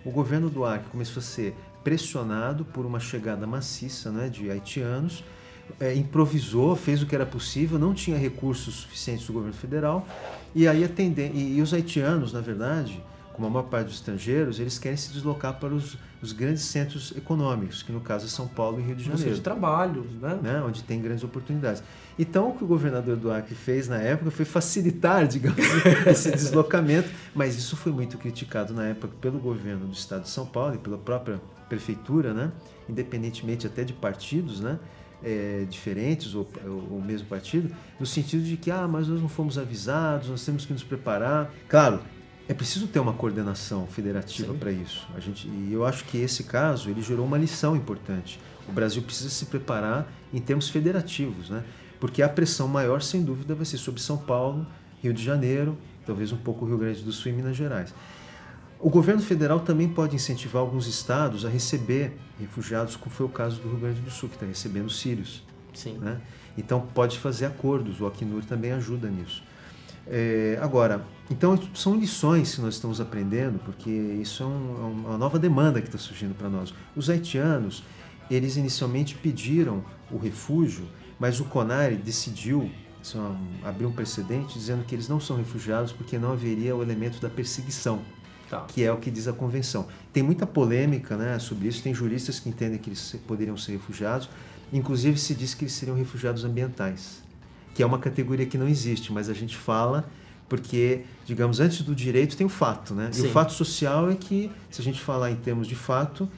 o 0.05 0.11
governo 0.11 0.49
do 0.49 0.65
Acre 0.65 0.89
começou 0.91 1.21
a 1.21 1.23
ser 1.23 1.55
pressionado 1.83 2.65
por 2.65 2.87
uma 2.87 2.99
chegada 2.99 3.47
maciça 3.47 4.11
né, 4.11 4.31
de 4.31 4.51
haitianos, 4.51 5.23
é, 5.79 5.95
improvisou, 5.95 6.75
fez 6.75 7.03
o 7.03 7.07
que 7.07 7.15
era 7.15 7.27
possível, 7.27 7.79
não 7.79 7.93
tinha 7.93 8.17
recursos 8.17 8.75
suficientes 8.77 9.27
do 9.27 9.35
governo 9.35 9.55
federal, 9.55 10.07
e 10.55 10.67
aí 10.67 10.83
atender, 10.83 11.31
e, 11.35 11.59
e 11.59 11.63
os 11.63 11.75
haitianos, 11.75 12.33
na 12.33 12.41
verdade, 12.41 13.03
como 13.35 13.49
a 13.49 13.51
maior 13.51 13.65
parte 13.65 13.87
dos 13.87 13.97
estrangeiros, 13.97 14.61
eles 14.61 14.79
querem 14.79 14.97
se 14.97 15.13
deslocar 15.13 15.55
para 15.59 15.75
os, 15.75 15.99
os 16.23 16.31
grandes 16.31 16.63
centros 16.63 17.13
econômicos, 17.17 17.83
que 17.83 17.91
no 17.91 18.01
caso 18.01 18.27
é 18.27 18.29
São 18.29 18.47
Paulo 18.47 18.79
e 18.79 18.83
Rio 18.83 18.95
de 18.95 19.05
Janeiro 19.05 19.35
de 19.35 19.41
trabalho, 19.41 20.07
né? 20.23 20.39
né, 20.41 20.63
onde 20.65 20.85
tem 20.85 21.03
grandes 21.03 21.25
oportunidades. 21.25 21.83
Então, 22.17 22.51
o 22.51 22.55
que 22.55 22.63
o 22.63 22.67
governador 22.67 23.17
do 23.17 23.33
Acre 23.33 23.57
fez 23.57 23.89
na 23.89 23.99
época 23.99 24.31
foi 24.31 24.45
facilitar, 24.45 25.27
digamos, 25.29 25.59
esse 26.07 26.31
deslocamento, 26.31 27.11
mas 27.35 27.57
isso 27.57 27.77
foi 27.77 27.91
muito 27.91 28.17
criticado 28.19 28.73
na 28.73 28.87
época 28.87 29.09
pelo 29.21 29.41
governo 29.41 29.89
do 29.89 29.93
estado 29.93 30.23
de 30.23 30.29
São 30.31 30.47
Paulo 30.47 30.77
e 30.77 30.79
pela 30.79 30.97
própria 30.97 31.41
prefeitura, 31.69 32.33
né, 32.33 32.53
independentemente 32.89 33.67
até 33.67 33.83
de 33.83 33.93
partidos, 33.93 34.61
né, 34.61 34.79
é, 35.25 35.67
diferentes 35.69 36.35
ou, 36.37 36.47
ou 36.65 36.99
o 36.99 37.03
mesmo 37.05 37.27
partido, 37.27 37.75
no 37.99 38.07
sentido 38.07 38.45
de 38.45 38.57
que, 38.57 38.71
ah, 38.71 38.87
mas 38.87 39.09
nós 39.09 39.21
não 39.21 39.29
fomos 39.29 39.59
avisados, 39.59 40.29
nós 40.29 40.45
temos 40.45 40.65
que 40.67 40.73
nos 40.73 40.85
preparar. 40.85 41.51
Claro, 41.67 42.01
é 42.49 42.53
preciso 42.53 42.87
ter 42.87 42.99
uma 42.99 43.13
coordenação 43.13 43.87
federativa 43.87 44.53
para 44.55 44.71
isso. 44.71 45.07
A 45.15 45.21
gente, 45.21 45.49
e 45.49 45.73
eu 45.73 45.85
acho 45.85 46.05
que 46.05 46.19
esse 46.19 46.45
caso 46.45 46.91
ele 46.91 47.01
gerou 47.01 47.25
uma 47.25 47.39
lição 47.39 47.75
importante. 47.75 48.39
O 48.69 48.73
Brasil 48.73 49.03
precisa 49.03 49.31
se 49.31 49.47
preparar 49.47 50.07
em 50.33 50.41
termos 50.41 50.69
federativos, 50.69 51.49
né? 51.49 51.65
Porque 51.99 52.23
a 52.23 52.29
pressão 52.29 52.69
maior, 52.69 53.01
sem 53.01 53.23
dúvida, 53.23 53.55
vai 53.55 53.65
ser 53.65 53.79
sobre 53.79 54.01
São 54.01 54.19
Paulo, 54.19 54.67
Rio 55.03 55.15
de 55.15 55.23
Janeiro, 55.23 55.77
talvez 56.05 56.33
um 56.33 56.37
pouco 56.37 56.67
Rio 56.67 56.77
Grande 56.77 57.03
do 57.03 57.13
Sul 57.13 57.33
e 57.33 57.35
Minas 57.35 57.57
Gerais. 57.57 57.95
O 58.79 58.91
governo 58.91 59.23
federal 59.23 59.61
também 59.61 59.89
pode 59.89 60.15
incentivar 60.15 60.61
alguns 60.61 60.87
estados 60.87 61.47
a 61.47 61.49
receber 61.49 62.19
refugiados, 62.39 62.97
como 62.97 63.15
foi 63.15 63.25
o 63.25 63.31
caso 63.31 63.59
do 63.61 63.71
Rio 63.71 63.79
Grande 63.79 64.01
do 64.01 64.11
Sul, 64.11 64.29
que 64.29 64.35
está 64.35 64.45
recebendo 64.45 64.91
sírios. 64.91 65.43
Sim. 65.73 65.97
Né? 65.99 66.21
Então 66.59 66.81
pode 66.93 67.19
fazer 67.19 67.47
acordos, 67.47 68.01
o 68.01 68.07
Acnur 68.07 68.45
também 68.45 68.73
ajuda 68.73 69.09
nisso. 69.09 69.43
É, 70.07 70.59
agora, 70.61 71.05
então 71.31 71.59
são 71.75 71.97
lições 71.97 72.55
que 72.55 72.61
nós 72.61 72.75
estamos 72.75 73.01
aprendendo, 73.01 73.59
porque 73.61 73.91
isso 73.91 74.43
é, 74.43 74.47
um- 74.47 74.77
é 74.79 75.09
uma 75.09 75.19
nova 75.19 75.39
demanda 75.39 75.81
que 75.81 75.89
está 75.89 75.99
surgindo 75.99 76.35
para 76.35 76.49
nós. 76.49 76.75
Os 76.95 77.09
haitianos, 77.09 77.83
eles 78.31 78.57
inicialmente 78.57 79.15
pediram 79.15 79.83
o 80.11 80.19
refúgio, 80.19 80.85
mas 81.19 81.41
o 81.41 81.45
CONARE 81.45 81.97
decidiu 81.97 82.71
isso 83.03 83.19
é 83.19 83.21
um- 83.21 83.67
abrir 83.69 83.85
um 83.87 83.93
precedente 83.93 84.59
dizendo 84.59 84.83
que 84.85 84.95
eles 84.95 85.09
não 85.09 85.21
são 85.21 85.37
refugiados 85.37 85.93
porque 85.93 86.19
não 86.19 86.33
haveria 86.33 86.75
o 86.75 86.83
elemento 86.83 87.21
da 87.21 87.29
perseguição 87.29 88.01
Tá. 88.49 88.61
que 88.69 88.83
é 88.85 88.93
o 88.93 88.97
que 88.99 89.11
diz 89.11 89.27
a 89.29 89.33
convenção. 89.33 89.87
Tem 90.13 90.23
muita 90.23 90.47
polêmica 90.47 91.17
né, 91.17 91.39
sobre 91.39 91.69
isso, 91.69 91.83
tem 91.83 91.93
juristas 91.95 92.39
que 92.41 92.49
entendem 92.49 92.79
que 92.79 92.89
eles 92.91 93.17
poderiam 93.27 93.57
ser 93.59 93.73
refugiados, 93.73 94.29
inclusive 94.73 95.19
se 95.19 95.35
diz 95.35 95.53
que 95.55 95.65
eles 95.65 95.73
seriam 95.75 95.97
refugiados 95.97 96.45
ambientais, 96.45 97.23
que 97.75 97.83
é 97.83 97.87
uma 97.87 97.99
categoria 97.99 98.47
que 98.47 98.57
não 98.57 98.69
existe, 98.69 99.13
mas 99.13 99.29
a 99.29 99.35
gente 99.35 99.57
fala 99.57 100.09
porque, 100.49 101.03
digamos, 101.25 101.59
antes 101.59 101.83
do 101.83 101.95
direito 101.95 102.37
tem 102.37 102.47
o 102.47 102.51
fato, 102.51 102.95
né? 102.95 103.11
E 103.13 103.17
Sim. 103.17 103.27
o 103.27 103.31
fato 103.31 103.53
social 103.53 104.11
é 104.11 104.15
que, 104.15 104.51
se 104.71 104.81
a 104.81 104.85
gente 104.85 105.01
falar 105.01 105.31
em 105.31 105.37
termos 105.37 105.67
de 105.67 105.75
fato, 105.75 106.29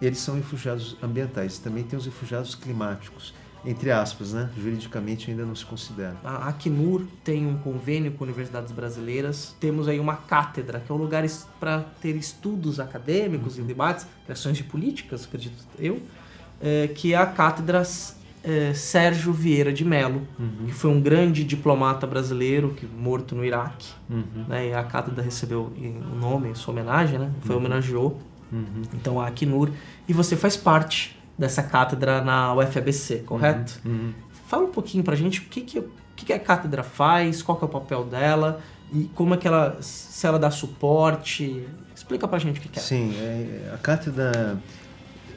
eles 0.00 0.18
são 0.18 0.36
refugiados 0.36 0.96
ambientais. 1.02 1.58
Também 1.58 1.82
tem 1.82 1.98
os 1.98 2.06
refugiados 2.06 2.54
climáticos, 2.54 3.34
entre 3.64 3.90
aspas, 3.90 4.32
né? 4.32 4.48
Juridicamente 4.56 5.30
ainda 5.30 5.44
não 5.44 5.54
se 5.54 5.66
considera. 5.66 6.16
A 6.22 6.48
Acnur 6.48 7.02
tem 7.24 7.46
um 7.46 7.58
convênio 7.58 8.12
com 8.12 8.24
universidades 8.24 8.72
brasileiras. 8.72 9.54
Temos 9.58 9.88
aí 9.88 9.98
uma 9.98 10.16
cátedra, 10.16 10.80
que 10.80 10.90
é 10.90 10.94
um 10.94 10.98
lugar 10.98 11.24
para 11.58 11.80
ter 12.00 12.14
estudos 12.14 12.78
acadêmicos 12.78 13.58
e 13.58 13.62
debates, 13.62 14.06
criações 14.24 14.56
de 14.56 14.64
políticas, 14.64 15.24
acredito 15.24 15.56
eu, 15.78 16.00
é, 16.60 16.88
que 16.88 17.12
é 17.12 17.16
a 17.16 17.26
cátedra 17.26 17.82
é, 18.46 18.72
Sérgio 18.72 19.32
Vieira 19.32 19.72
de 19.72 19.84
Mello, 19.84 20.22
uhum. 20.38 20.66
que 20.66 20.72
foi 20.72 20.88
um 20.88 21.00
grande 21.00 21.42
diplomata 21.42 22.06
brasileiro 22.06 22.74
que 22.74 22.86
morto 22.86 23.34
no 23.34 23.44
Iraque. 23.44 23.88
Uhum. 24.08 24.44
Né, 24.48 24.68
e 24.68 24.72
a 24.72 24.84
cátedra 24.84 25.22
recebeu 25.22 25.72
o 25.76 26.16
nome, 26.16 26.54
sua 26.54 26.72
homenagem, 26.72 27.18
né? 27.18 27.32
Foi 27.40 27.56
uhum. 27.56 27.60
homenageou. 27.60 28.20
Uhum. 28.52 28.82
Então 28.94 29.20
a 29.20 29.26
Acnur. 29.26 29.70
E 30.08 30.12
você 30.12 30.36
faz 30.36 30.56
parte 30.56 31.18
dessa 31.36 31.60
cátedra 31.60 32.22
na 32.22 32.54
UFABC, 32.54 33.24
correto? 33.26 33.80
Uhum. 33.84 33.92
Uhum. 33.92 34.12
Fala 34.46 34.64
um 34.64 34.70
pouquinho 34.70 35.02
pra 35.02 35.16
gente 35.16 35.40
o 35.40 35.42
que, 35.42 35.60
que, 35.62 35.80
o 35.80 35.90
que, 36.14 36.32
a 36.32 36.38
cátedra 36.38 36.84
faz, 36.84 37.42
qual 37.42 37.58
que 37.58 37.64
é 37.64 37.66
o 37.66 37.70
papel 37.70 38.04
dela 38.04 38.60
e 38.92 39.10
como 39.12 39.34
é 39.34 39.36
que 39.36 39.48
ela, 39.48 39.76
se 39.80 40.24
ela 40.24 40.38
dá 40.38 40.52
suporte. 40.52 41.66
Explica 41.92 42.28
pra 42.28 42.38
gente 42.38 42.60
o 42.60 42.62
que, 42.62 42.68
que 42.68 42.78
é. 42.78 42.82
Sim, 42.82 43.12
é, 43.18 43.72
a 43.74 43.78
cátedra 43.78 44.56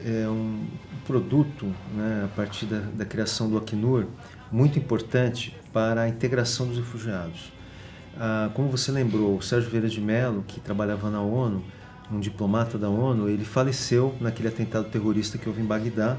é 0.04 0.28
um 0.28 0.64
produto, 1.10 1.66
né, 1.92 2.22
a 2.24 2.28
partir 2.36 2.66
da, 2.66 2.78
da 2.78 3.04
criação 3.04 3.50
do 3.50 3.58
Acnur, 3.58 4.06
muito 4.52 4.78
importante 4.78 5.52
para 5.72 6.02
a 6.02 6.08
integração 6.08 6.68
dos 6.68 6.76
refugiados. 6.76 7.52
Ah, 8.16 8.48
como 8.54 8.68
você 8.68 8.92
lembrou, 8.92 9.36
o 9.36 9.42
Sérgio 9.42 9.68
Vieira 9.68 9.88
de 9.88 10.00
Mello, 10.00 10.44
que 10.46 10.60
trabalhava 10.60 11.10
na 11.10 11.20
ONU, 11.20 11.64
um 12.12 12.20
diplomata 12.20 12.78
da 12.78 12.88
ONU, 12.88 13.28
ele 13.28 13.44
faleceu 13.44 14.14
naquele 14.20 14.46
atentado 14.46 14.88
terrorista 14.88 15.36
que 15.36 15.48
houve 15.48 15.60
em 15.60 15.64
Bagdá, 15.64 16.16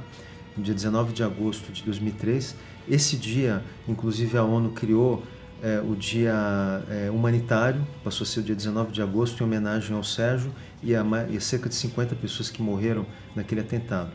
no 0.57 0.61
dia 0.61 0.73
19 0.73 1.13
de 1.13 1.23
agosto 1.23 1.71
de 1.71 1.83
2003. 1.83 2.53
Esse 2.89 3.15
dia, 3.15 3.63
inclusive, 3.87 4.37
a 4.37 4.43
ONU 4.43 4.71
criou 4.71 5.23
é, 5.63 5.79
o 5.79 5.95
dia 5.95 6.33
é, 6.89 7.09
humanitário, 7.09 7.87
passou 8.03 8.25
a 8.25 8.27
ser 8.27 8.41
o 8.41 8.43
dia 8.43 8.55
19 8.55 8.91
de 8.91 9.01
agosto, 9.01 9.41
em 9.41 9.45
homenagem 9.45 9.95
ao 9.95 10.03
Sérgio 10.03 10.51
e 10.83 10.93
a, 10.93 11.05
e 11.29 11.37
a 11.37 11.41
cerca 11.41 11.69
de 11.69 11.75
50 11.75 12.13
pessoas 12.15 12.49
que 12.49 12.61
morreram 12.61 13.05
naquele 13.33 13.61
atentado. 13.61 14.11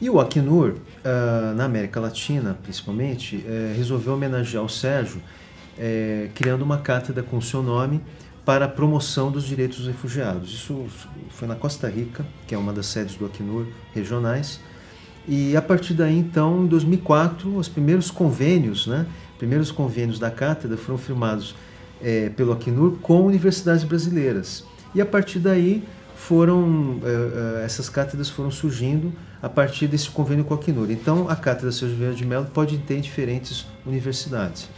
E 0.00 0.10
o 0.10 0.20
Acnur, 0.20 0.70
uh, 0.72 1.54
na 1.54 1.64
América 1.64 2.00
Latina 2.00 2.58
principalmente, 2.62 3.36
uh, 3.36 3.76
resolveu 3.76 4.14
homenagear 4.14 4.64
o 4.64 4.68
Sérgio, 4.68 5.18
uh, 5.18 6.30
criando 6.34 6.62
uma 6.62 6.78
cátedra 6.78 7.22
com 7.22 7.40
seu 7.40 7.62
nome 7.62 8.00
para 8.44 8.66
a 8.66 8.68
promoção 8.68 9.30
dos 9.30 9.44
direitos 9.44 9.78
dos 9.78 9.86
refugiados. 9.86 10.52
Isso 10.52 10.86
foi 11.30 11.48
na 11.48 11.54
Costa 11.54 11.88
Rica, 11.88 12.26
que 12.46 12.54
é 12.54 12.58
uma 12.58 12.72
das 12.72 12.86
sedes 12.86 13.14
do 13.14 13.24
Acnur 13.24 13.66
regionais. 13.94 14.60
E 15.26 15.56
a 15.56 15.62
partir 15.62 15.94
daí, 15.94 16.18
então, 16.18 16.64
em 16.64 16.66
2004, 16.66 17.56
os 17.56 17.68
primeiros 17.68 18.10
convênios, 18.10 18.86
né, 18.86 19.06
primeiros 19.38 19.70
convênios 19.70 20.18
da 20.18 20.30
cátedra 20.30 20.76
foram 20.76 20.98
firmados 20.98 21.54
é, 22.02 22.28
pelo 22.28 22.52
Acnur 22.52 22.98
com 23.00 23.24
universidades 23.24 23.84
brasileiras. 23.84 24.64
E 24.94 25.00
a 25.00 25.06
partir 25.06 25.38
daí 25.38 25.82
foram 26.14 27.00
é, 27.02 27.60
é, 27.62 27.64
essas 27.64 27.88
cátedras 27.88 28.28
foram 28.28 28.50
surgindo 28.50 29.12
a 29.42 29.48
partir 29.48 29.86
desse 29.86 30.08
convênio 30.08 30.44
com 30.44 30.54
a 30.54 30.56
Acnur. 30.56 30.90
Então, 30.90 31.28
a 31.28 31.36
cátedra 31.36 31.70
Sérgio 31.70 31.96
Vieira 31.96 32.14
de 32.14 32.24
Mello 32.24 32.46
pode 32.46 32.78
ter 32.78 32.96
em 32.96 33.00
diferentes 33.00 33.66
universidades. 33.84 34.68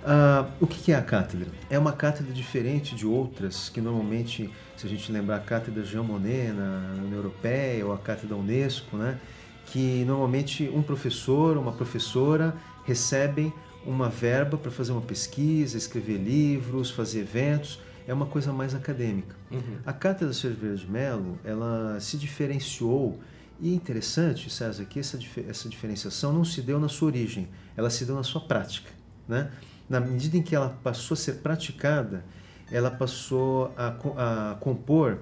Uh, 0.00 0.50
o 0.58 0.66
que 0.66 0.92
é 0.92 0.94
a 0.96 1.02
cátedra? 1.02 1.48
É 1.68 1.78
uma 1.78 1.92
cátedra 1.92 2.32
diferente 2.32 2.94
de 2.94 3.06
outras 3.06 3.68
que 3.68 3.82
normalmente, 3.82 4.50
se 4.74 4.86
a 4.86 4.88
gente 4.88 5.12
lembrar 5.12 5.36
a 5.36 5.40
cátedra 5.40 5.84
Jean 5.84 6.02
Monnet 6.02 6.52
na 6.52 6.94
União 7.04 7.18
Europeia 7.18 7.84
ou 7.84 7.92
a 7.92 7.98
cátedra 7.98 8.34
Unesco, 8.34 8.96
né, 8.96 9.18
que 9.66 10.02
normalmente 10.06 10.70
um 10.74 10.82
professor, 10.82 11.58
uma 11.58 11.72
professora 11.72 12.54
recebem 12.84 13.52
uma 13.84 14.08
verba 14.08 14.56
para 14.56 14.70
fazer 14.70 14.92
uma 14.92 15.02
pesquisa, 15.02 15.76
escrever 15.76 16.16
livros, 16.16 16.90
fazer 16.90 17.20
eventos, 17.20 17.78
é 18.06 18.14
uma 18.14 18.26
coisa 18.26 18.52
mais 18.52 18.74
acadêmica. 18.74 19.34
Uhum. 19.50 19.78
A 19.84 19.92
cátedra 19.92 20.32
Cerveira 20.32 20.76
de 20.76 20.90
Mello, 20.90 21.38
ela 21.44 21.98
se 22.00 22.16
diferenciou 22.16 23.18
e 23.60 23.70
é 23.70 23.74
interessante, 23.74 24.50
César, 24.50 24.84
que 24.86 24.98
essa, 24.98 25.18
essa 25.46 25.68
diferenciação 25.68 26.32
não 26.32 26.44
se 26.44 26.62
deu 26.62 26.80
na 26.80 26.88
sua 26.88 27.08
origem, 27.08 27.48
ela 27.76 27.90
se 27.90 28.04
deu 28.06 28.14
na 28.14 28.22
sua 28.22 28.40
prática, 28.40 28.90
né? 29.28 29.50
na 29.88 30.00
medida 30.00 30.36
em 30.36 30.42
que 30.42 30.54
ela 30.54 30.70
passou 30.82 31.14
a 31.14 31.18
ser 31.18 31.34
praticada, 31.34 32.24
ela 32.70 32.90
passou 32.90 33.74
a, 33.76 34.52
a 34.52 34.54
compor 34.54 35.18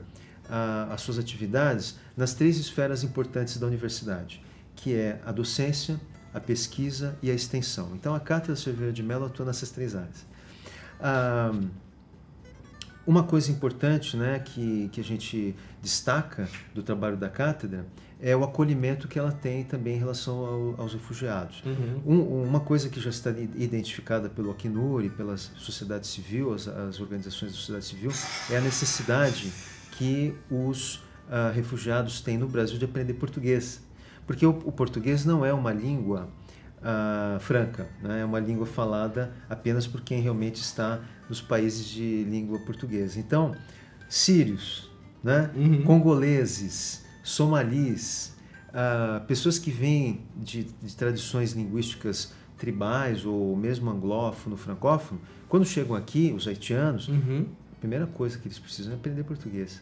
a, 0.48 0.92
as 0.92 1.00
suas 1.00 1.18
atividades 1.18 1.96
nas 2.16 2.34
três 2.34 2.58
esferas 2.58 3.02
importantes 3.02 3.56
da 3.56 3.66
universidade, 3.66 4.42
que 4.76 4.94
é 4.94 5.20
a 5.24 5.32
docência, 5.32 5.98
a 6.32 6.38
pesquisa 6.38 7.16
e 7.22 7.30
a 7.30 7.34
extensão. 7.34 7.92
Então, 7.94 8.14
a 8.14 8.20
Cátedra 8.20 8.54
Silveira 8.54 8.92
de 8.92 9.02
Mello 9.02 9.24
atua 9.24 9.46
nessas 9.46 9.70
três 9.70 9.96
áreas. 9.96 10.26
Ah, 11.00 11.52
uma 13.08 13.22
coisa 13.22 13.50
importante 13.50 14.18
né, 14.18 14.38
que, 14.38 14.90
que 14.92 15.00
a 15.00 15.04
gente 15.04 15.56
destaca 15.80 16.46
do 16.74 16.82
trabalho 16.82 17.16
da 17.16 17.30
cátedra 17.30 17.86
é 18.20 18.36
o 18.36 18.44
acolhimento 18.44 19.08
que 19.08 19.18
ela 19.18 19.32
tem 19.32 19.64
também 19.64 19.94
em 19.96 19.98
relação 19.98 20.44
ao, 20.44 20.82
aos 20.82 20.92
refugiados. 20.92 21.62
Uhum. 21.64 22.02
Um, 22.04 22.42
uma 22.42 22.60
coisa 22.60 22.90
que 22.90 23.00
já 23.00 23.08
está 23.08 23.30
identificada 23.30 24.28
pelo 24.28 24.50
Acnur 24.50 25.02
e 25.04 25.08
pela 25.08 25.38
sociedade 25.38 26.06
civil, 26.06 26.52
as, 26.52 26.68
as, 26.68 27.00
organizações 27.00 27.52
da 27.52 27.56
sociedade 27.56 27.86
civil, 27.86 28.10
é 28.50 28.58
a 28.58 28.60
necessidade 28.60 29.50
que 29.92 30.34
os 30.50 30.96
uh, 30.96 31.50
refugiados 31.54 32.20
têm 32.20 32.36
no 32.36 32.46
Brasil 32.46 32.76
de 32.76 32.84
aprender 32.84 33.14
português. 33.14 33.80
Porque 34.26 34.44
o, 34.44 34.50
o 34.50 34.72
português 34.72 35.24
não 35.24 35.46
é 35.46 35.54
uma 35.54 35.72
língua 35.72 36.28
uh, 36.78 37.40
franca, 37.40 37.88
né? 38.02 38.20
é 38.20 38.24
uma 38.24 38.40
língua 38.40 38.66
falada 38.66 39.32
apenas 39.48 39.86
por 39.86 40.00
quem 40.00 40.20
realmente 40.20 40.56
está 40.56 41.00
nos 41.28 41.40
países 41.40 41.86
de 41.86 42.24
língua 42.24 42.58
portuguesa. 42.60 43.18
Então, 43.18 43.54
sírios, 44.08 44.90
né? 45.22 45.50
Uhum. 45.54 45.82
congoleses, 45.82 47.04
somalis, 47.22 48.34
uh, 48.68 49.24
pessoas 49.26 49.58
que 49.58 49.70
vêm 49.70 50.22
de, 50.36 50.64
de, 50.64 50.96
tradições 50.96 51.52
linguísticas 51.52 52.32
tribais 52.56 53.24
ou 53.24 53.56
mesmo 53.56 53.90
anglófono, 53.90 54.56
francófono, 54.56 55.20
quando 55.48 55.64
chegam 55.64 55.94
aqui, 55.94 56.32
os 56.36 56.46
haitianos, 56.46 57.08
uhum. 57.08 57.46
a 57.72 57.80
primeira 57.80 58.06
coisa 58.06 58.38
que 58.38 58.48
eles 58.48 58.58
precisam 58.58 58.92
é 58.92 58.96
aprender 58.96 59.24
português. 59.24 59.80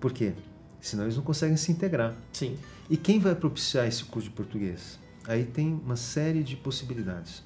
Por 0.00 0.12
quê? 0.12 0.32
Senão 0.80 1.04
eles 1.04 1.16
não 1.16 1.22
conseguem 1.22 1.56
se 1.56 1.72
integrar. 1.72 2.14
Sim. 2.32 2.56
E 2.88 2.96
quem 2.96 3.18
vai 3.18 3.34
propiciar 3.34 3.86
esse 3.86 4.04
curso 4.04 4.28
de 4.28 4.34
português? 4.34 4.98
Aí 5.28 5.44
tem 5.44 5.78
uma 5.84 5.94
série 5.94 6.42
de 6.42 6.56
possibilidades. 6.56 7.42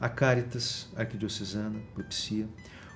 A 0.00 0.08
Caritas 0.08 0.88
Arquidiocesana 0.96 1.78
propicia, 1.94 2.48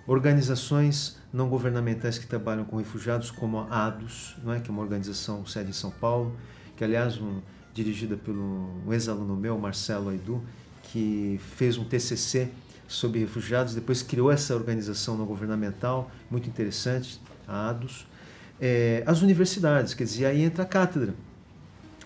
organizações 0.08 1.16
não 1.32 1.48
governamentais 1.48 2.18
que 2.18 2.26
trabalham 2.26 2.64
com 2.64 2.76
refugiados, 2.76 3.30
como 3.30 3.60
a 3.60 3.86
ADOS, 3.86 4.34
não 4.42 4.52
é? 4.52 4.58
que 4.58 4.68
é 4.68 4.72
uma 4.72 4.82
organização 4.82 5.46
sede 5.46 5.70
em 5.70 5.72
São 5.72 5.92
Paulo, 5.92 6.36
que 6.76 6.82
aliás 6.82 7.16
um, 7.18 7.40
dirigida 7.72 8.16
pelo 8.16 8.82
um 8.84 8.92
ex-aluno 8.92 9.36
meu, 9.36 9.56
Marcelo 9.56 10.10
Aidu, 10.10 10.42
que 10.82 11.40
fez 11.54 11.78
um 11.78 11.84
TCC 11.84 12.48
sobre 12.88 13.20
refugiados, 13.20 13.72
depois 13.72 14.02
criou 14.02 14.32
essa 14.32 14.52
organização 14.52 15.16
não 15.16 15.26
governamental, 15.26 16.10
muito 16.28 16.48
interessante, 16.48 17.20
a 17.46 17.70
ADOS. 17.70 18.04
É, 18.60 19.04
as 19.06 19.22
universidades, 19.22 19.94
quer 19.94 20.04
dizer, 20.04 20.26
aí 20.26 20.42
entra 20.42 20.64
a 20.64 20.66
cátedra. 20.66 21.14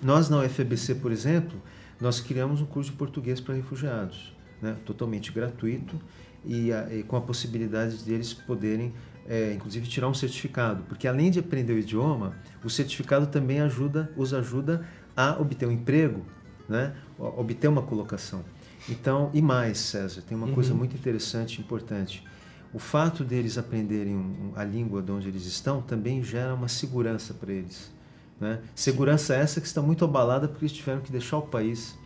Nós 0.03 0.29
na 0.29 0.41
UFBC, 0.41 0.97
por 0.97 1.11
exemplo, 1.11 1.59
nós 2.01 2.21
criamos 2.21 2.61
um 2.61 2.67
curso 2.67 2.91
de 2.91 2.97
português 2.97 3.41
para 3.41 3.55
refugiados, 3.55 4.35
né, 4.61 4.77
totalmente 4.85 5.33
gratuito, 5.33 6.01
e, 6.45 6.73
a, 6.73 6.95
e 6.95 7.03
com 7.03 7.17
a 7.17 7.21
possibilidade 7.21 8.03
deles 8.05 8.33
poderem, 8.33 8.93
é, 9.29 9.53
inclusive, 9.53 9.87
tirar 9.87 10.09
um 10.09 10.15
certificado, 10.15 10.85
porque 10.85 11.09
além 11.09 11.31
de 11.31 11.39
aprender 11.39 11.73
o 11.73 11.79
idioma, 11.79 12.37
o 12.65 12.71
certificado 12.71 13.27
também 13.27 13.61
ajuda, 13.61 14.13
os 14.17 14.33
ajuda 14.33 14.87
a 15.17 15.41
obter 15.41 15.67
um 15.67 15.73
emprego, 15.73 16.25
né, 16.69 16.95
obter 17.19 17.69
uma 17.69 17.83
colocação. 17.83 18.45
Então, 18.89 19.31
e 19.35 19.43
mais, 19.43 19.79
César, 19.79 20.23
tem 20.23 20.37
uma 20.37 20.47
uhum. 20.47 20.55
coisa 20.55 20.73
muito 20.73 20.95
interessante 20.95 21.57
e 21.57 21.61
importante. 21.61 22.25
O 22.73 22.79
fato 22.79 23.25
deles 23.25 23.57
aprenderem 23.59 24.53
a 24.55 24.63
língua 24.63 25.03
de 25.03 25.11
onde 25.11 25.29
eles 25.29 25.47
estão 25.47 25.81
também 25.81 26.23
gera 26.23 26.55
uma 26.55 26.69
segurança 26.69 27.33
para 27.35 27.53
eles. 27.53 27.91
Né? 28.40 28.61
Segurança 28.74 29.35
Sim. 29.35 29.40
essa 29.40 29.61
que 29.61 29.66
está 29.66 29.83
muito 29.83 30.05
abalada 30.05 30.48
porque 30.48 30.64
eles 30.64 30.77
tiveram 30.77 31.01
que 31.01 31.11
deixar 31.11 31.38
o 31.38 31.42
país, 31.42 31.98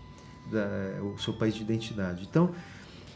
da, 0.51 1.03
o 1.03 1.19
seu 1.19 1.35
país 1.35 1.55
de 1.55 1.63
identidade. 1.63 2.27
Então, 2.29 2.51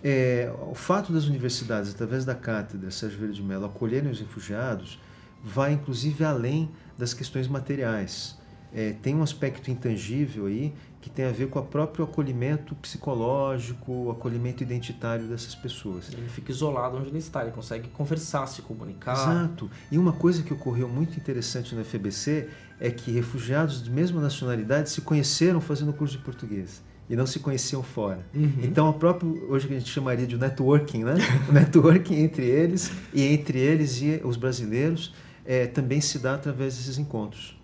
é, 0.05 0.53
o 0.71 0.75
fato 0.75 1.13
das 1.13 1.25
universidades, 1.25 1.93
através 1.93 2.25
da 2.25 2.35
cátedra 2.35 2.91
Sérgio 2.91 3.19
Verde 3.19 3.37
de 3.37 3.43
Mello, 3.43 3.65
acolherem 3.65 4.11
os 4.11 4.21
refugiados, 4.21 5.01
vai 5.43 5.73
inclusive 5.73 6.25
além 6.25 6.71
das 6.99 7.15
questões 7.15 7.49
materiais. 7.49 8.36
É, 8.75 8.95
tem 9.03 9.15
um 9.15 9.23
aspecto 9.23 9.71
intangível 9.71 10.47
aí 10.47 10.73
que 11.01 11.11
tem 11.11 11.25
a 11.25 11.31
ver 11.31 11.49
com 11.49 11.61
o 11.61 11.63
próprio 11.63 12.05
acolhimento 12.05 12.75
psicológico, 12.75 13.93
o 13.93 14.11
acolhimento 14.11 14.65
identitário 14.65 15.25
dessas 15.27 15.55
pessoas. 15.55 16.13
Ele 16.13 16.29
fica 16.29 16.51
isolado 16.51 16.97
onde 16.97 17.09
ele 17.09 17.19
está, 17.19 17.43
ele 17.43 17.53
consegue 17.53 17.89
conversar, 17.91 18.47
se 18.49 18.61
comunicar. 18.61 19.13
Exato. 19.13 19.71
E 19.91 19.99
uma 19.99 20.13
coisa 20.13 20.43
que 20.43 20.53
ocorreu 20.53 20.89
muito 20.89 21.17
interessante 21.17 21.77
no 21.77 21.85
FBC 21.85 22.49
é 22.81 22.91
que 22.91 23.13
refugiados 23.13 23.85
de 23.85 23.91
mesma 23.91 24.21
nacionalidade 24.21 24.91
se 24.91 25.01
conheceram 25.01 25.61
fazendo 25.61 25.93
curso 25.93 26.19
de 26.19 26.25
português 26.25 26.83
e 27.09 27.15
não 27.15 27.27
se 27.27 27.39
conheciam 27.39 27.83
fora. 27.83 28.27
Uhum. 28.35 28.53
Então, 28.63 28.89
o 28.91 28.93
próprio, 28.93 29.49
hoje 29.49 29.69
que 29.69 29.75
a 29.75 29.79
gente 29.79 29.91
chamaria 29.91 30.27
de 30.27 30.37
networking, 30.37 31.05
né? 31.05 31.15
o 31.49 31.53
networking 31.53 32.17
entre 32.17 32.47
eles 32.47 32.91
e 33.15 33.23
entre 33.23 33.59
eles 33.59 34.03
e 34.03 34.21
os 34.25 34.37
brasileiros 34.37 35.15
é, 35.45 35.67
também 35.67 36.01
se 36.01 36.19
dá 36.19 36.35
através 36.35 36.77
desses 36.77 36.99
encontros. 36.99 37.56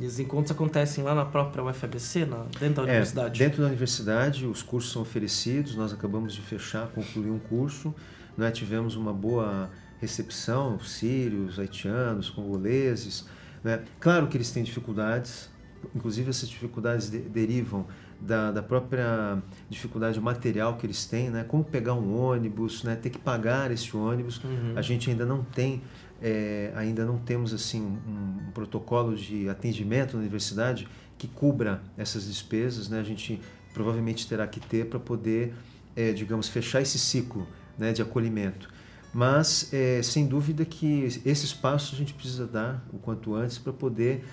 E 0.00 0.04
os 0.04 0.18
encontros 0.20 0.50
acontecem 0.50 1.02
lá 1.02 1.14
na 1.14 1.24
própria 1.24 1.64
UFABC, 1.64 2.26
na, 2.26 2.44
dentro 2.60 2.76
da 2.76 2.82
É, 2.82 2.84
universidade? 2.96 3.38
dentro 3.38 3.62
da 3.62 3.68
universidade, 3.68 4.46
os 4.46 4.62
cursos 4.62 4.92
são 4.92 5.00
oferecidos. 5.02 5.74
Nós 5.74 5.92
acabamos 5.92 6.34
de 6.34 6.42
fechar, 6.42 6.86
concluir 6.88 7.30
um 7.30 7.38
curso. 7.38 7.94
Né? 8.36 8.50
Tivemos 8.50 8.94
uma 8.94 9.12
boa 9.12 9.70
recepção, 9.98 10.78
sírios, 10.80 11.58
haitianos, 11.58 12.28
congoleses. 12.28 13.24
Né? 13.64 13.82
Claro 13.98 14.26
que 14.26 14.36
eles 14.36 14.50
têm 14.50 14.62
dificuldades, 14.62 15.48
inclusive 15.94 16.30
essas 16.30 16.48
dificuldades 16.48 17.10
de- 17.10 17.18
derivam 17.18 17.86
da, 18.20 18.50
da 18.50 18.62
própria 18.62 19.42
dificuldade 19.68 20.20
material 20.20 20.76
que 20.76 20.86
eles 20.86 21.04
têm, 21.04 21.30
né? 21.30 21.44
como 21.44 21.62
pegar 21.64 21.94
um 21.94 22.18
ônibus, 22.18 22.82
né? 22.82 22.96
ter 22.96 23.10
que 23.10 23.18
pagar 23.18 23.70
esse 23.70 23.96
ônibus. 23.96 24.42
Uhum. 24.42 24.72
A 24.74 24.82
gente 24.82 25.10
ainda 25.10 25.26
não 25.26 25.42
tem, 25.42 25.82
é, 26.22 26.72
ainda 26.74 27.04
não 27.04 27.18
temos 27.18 27.52
assim 27.52 27.82
um, 27.82 28.48
um 28.48 28.50
protocolo 28.52 29.14
de 29.14 29.48
atendimento 29.48 30.14
na 30.14 30.20
universidade 30.20 30.88
que 31.18 31.28
cubra 31.28 31.82
essas 31.96 32.26
despesas, 32.26 32.88
né? 32.88 33.00
A 33.00 33.02
gente 33.02 33.40
provavelmente 33.72 34.26
terá 34.26 34.46
que 34.46 34.60
ter 34.60 34.86
para 34.86 34.98
poder, 34.98 35.54
é, 35.94 36.12
digamos, 36.12 36.48
fechar 36.48 36.80
esse 36.80 36.98
ciclo 36.98 37.46
né, 37.78 37.92
de 37.92 38.02
acolhimento. 38.02 38.68
Mas, 39.12 39.72
é, 39.72 40.02
sem 40.02 40.26
dúvida 40.26 40.64
que 40.64 41.04
esses 41.24 41.52
passos 41.52 41.94
a 41.94 41.96
gente 41.96 42.12
precisa 42.12 42.46
dar 42.46 42.84
o 42.92 42.98
quanto 42.98 43.34
antes 43.34 43.56
para 43.56 43.72
poder 43.72 44.24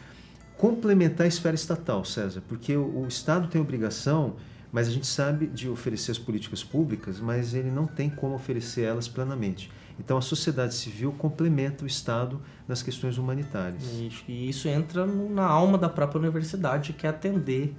complementar 0.58 1.26
a 1.26 1.28
esfera 1.28 1.56
estatal, 1.56 2.04
César, 2.06 2.42
porque 2.48 2.76
o, 2.76 3.04
o 3.04 3.08
Estado 3.08 3.48
tem 3.48 3.60
obrigação, 3.60 4.36
mas 4.72 4.88
a 4.88 4.92
gente 4.92 5.08
sabe 5.08 5.48
de 5.48 5.70
oferecer 5.70 6.12
as 6.12 6.18
políticas 6.18 6.64
públicas, 6.64 7.20
mas 7.20 7.54
ele 7.54 7.70
não 7.70 7.86
tem 7.86 8.10
como 8.10 8.36
oferecer 8.36 8.82
elas 8.82 9.08
plenamente. 9.08 9.72
Então 10.00 10.18
a 10.18 10.22
sociedade 10.22 10.74
civil 10.74 11.12
complementa 11.12 11.84
o 11.84 11.88
Estado 11.88 12.42
nas 12.68 12.82
questões 12.82 13.18
humanitárias. 13.18 13.84
E 14.28 14.50
isso 14.50 14.68
entra 14.68 15.06
na 15.06 15.46
alma 15.46 15.78
da 15.78 15.90
própria 15.90 16.20
universidade, 16.20 16.94
que 16.94 17.06
é 17.06 17.10
atender 17.10 17.76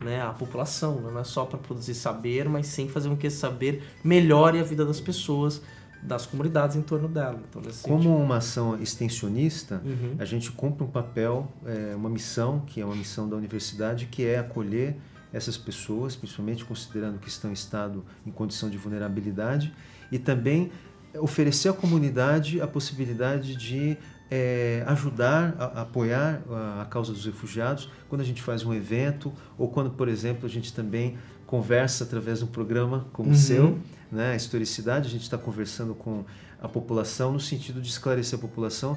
né, 0.00 0.22
a 0.22 0.32
população. 0.32 1.00
Não 1.00 1.18
é 1.18 1.24
só 1.24 1.44
para 1.44 1.58
produzir 1.58 1.94
saber, 1.94 2.48
mas 2.48 2.66
sim 2.66 2.88
fazer 2.88 3.08
com 3.08 3.16
que 3.16 3.26
esse 3.26 3.36
saber 3.36 3.82
melhore 4.02 4.58
a 4.58 4.62
vida 4.62 4.84
das 4.84 5.00
pessoas, 5.00 5.60
das 6.02 6.26
comunidades 6.26 6.76
em 6.76 6.82
torno 6.82 7.08
dela. 7.08 7.40
Então, 7.48 7.60
Como 7.82 8.16
uma 8.16 8.36
ação 8.36 8.80
extensionista, 8.80 9.82
Uhum. 9.84 10.16
a 10.18 10.24
gente 10.24 10.50
cumpre 10.52 10.84
um 10.84 10.86
papel, 10.90 11.50
é, 11.66 11.94
uma 11.96 12.08
missão, 12.08 12.60
que 12.66 12.80
é 12.80 12.84
uma 12.84 12.94
missão 12.94 13.28
da 13.28 13.36
universidade, 13.36 14.06
que 14.06 14.24
é 14.24 14.38
acolher 14.38 14.96
essas 15.32 15.56
pessoas, 15.58 16.16
principalmente 16.16 16.64
considerando 16.64 17.18
que 17.18 17.28
estão 17.28 17.50
em 17.50 17.54
estado, 17.54 18.04
em 18.26 18.30
condição 18.30 18.70
de 18.70 18.78
vulnerabilidade, 18.78 19.74
e 20.10 20.18
também 20.18 20.70
oferecer 21.18 21.68
à 21.68 21.72
comunidade 21.72 22.60
a 22.60 22.66
possibilidade 22.66 23.56
de 23.56 23.96
é, 24.30 24.84
ajudar, 24.86 25.54
a, 25.58 25.64
a 25.64 25.80
apoiar 25.82 26.42
a, 26.50 26.82
a 26.82 26.84
causa 26.84 27.12
dos 27.12 27.24
refugiados 27.24 27.90
quando 28.08 28.20
a 28.20 28.24
gente 28.24 28.42
faz 28.42 28.62
um 28.64 28.74
evento 28.74 29.32
ou 29.56 29.68
quando, 29.68 29.90
por 29.90 30.06
exemplo, 30.06 30.44
a 30.46 30.48
gente 30.48 30.72
também 30.72 31.16
conversa 31.46 32.04
através 32.04 32.38
de 32.40 32.44
um 32.44 32.48
programa 32.48 33.06
como 33.12 33.30
Uhum. 33.30 33.34
o 33.34 33.38
seu, 33.38 33.78
né, 34.10 34.32
a 34.32 34.36
historicidade, 34.36 35.08
a 35.08 35.10
gente 35.10 35.22
está 35.22 35.38
conversando 35.38 35.94
com 35.94 36.24
a 36.60 36.68
população 36.68 37.32
no 37.32 37.40
sentido 37.40 37.80
de 37.80 37.88
esclarecer 37.88 38.38
a 38.38 38.42
população 38.42 38.96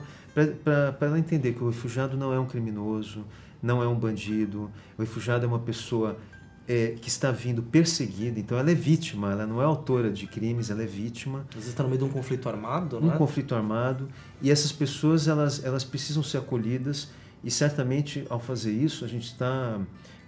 para 0.64 1.08
ela 1.08 1.20
entender 1.20 1.54
que 1.54 1.64
o 1.64 1.68
refugiado 1.68 2.18
não 2.18 2.34
é 2.34 2.40
um 2.40 2.46
criminoso, 2.46 3.26
não 3.62 3.84
é 3.84 3.88
um 3.88 3.96
bandido, 3.96 4.72
o 4.98 5.02
refugiado 5.02 5.46
é 5.46 5.48
uma 5.48 5.60
pessoa 5.60 6.18
é, 6.68 6.96
que 7.02 7.10
está 7.10 7.32
vindo 7.32 7.62
perseguida, 7.62 8.40
então 8.40 8.58
ela 8.58 8.72
é 8.72 8.74
vítima, 8.74 9.32
ela 9.32 9.46
não 9.46 9.62
é 9.62 9.66
autora 9.66 10.10
de 10.10 10.26
crimes, 10.26 10.70
ela 10.70 10.82
é 10.82 10.86
vítima, 10.86 11.46
Às 11.50 11.56
vezes 11.56 11.70
está 11.70 11.84
no 11.84 11.90
meio 11.90 12.00
de 12.00 12.06
um 12.06 12.10
conflito 12.10 12.48
armado, 12.48 12.98
um 12.98 13.08
né? 13.08 13.18
conflito 13.18 13.54
armado, 13.54 14.08
e 14.42 14.50
essas 14.50 14.72
pessoas 14.72 15.28
elas, 15.28 15.64
elas 15.64 15.84
precisam 15.84 16.24
ser 16.24 16.38
acolhidas 16.38 17.10
e 17.44 17.52
certamente 17.52 18.26
ao 18.30 18.40
fazer 18.40 18.72
isso 18.72 19.04
a 19.04 19.08
gente 19.08 19.26
está 19.26 19.80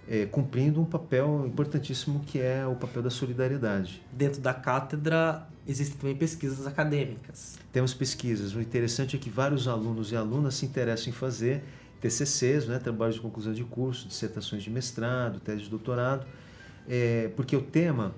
é, 0.08 0.26
cumprindo 0.26 0.80
um 0.80 0.84
papel 0.84 1.44
importantíssimo 1.46 2.20
que 2.26 2.38
é 2.38 2.66
o 2.66 2.74
papel 2.74 3.02
da 3.02 3.10
solidariedade. 3.10 4.02
Dentro 4.12 4.40
da 4.40 4.52
cátedra 4.52 5.46
existem 5.66 5.96
também 5.96 6.16
pesquisas 6.16 6.66
acadêmicas. 6.66 7.58
Temos 7.72 7.94
pesquisas. 7.94 8.54
O 8.54 8.60
interessante 8.60 9.16
é 9.16 9.18
que 9.18 9.30
vários 9.30 9.66
alunos 9.66 10.12
e 10.12 10.16
alunas 10.16 10.56
se 10.56 10.66
interessam 10.66 11.08
em 11.08 11.12
fazer 11.12 11.64
TCCs, 12.00 12.66
né, 12.66 12.78
trabalhos 12.78 13.14
de 13.14 13.22
conclusão 13.22 13.52
de 13.54 13.64
curso, 13.64 14.06
dissertações 14.06 14.62
de 14.62 14.70
mestrado, 14.70 15.40
tese 15.40 15.62
de 15.62 15.70
doutorado, 15.70 16.26
é, 16.86 17.30
porque 17.34 17.56
o 17.56 17.62
tema, 17.62 18.14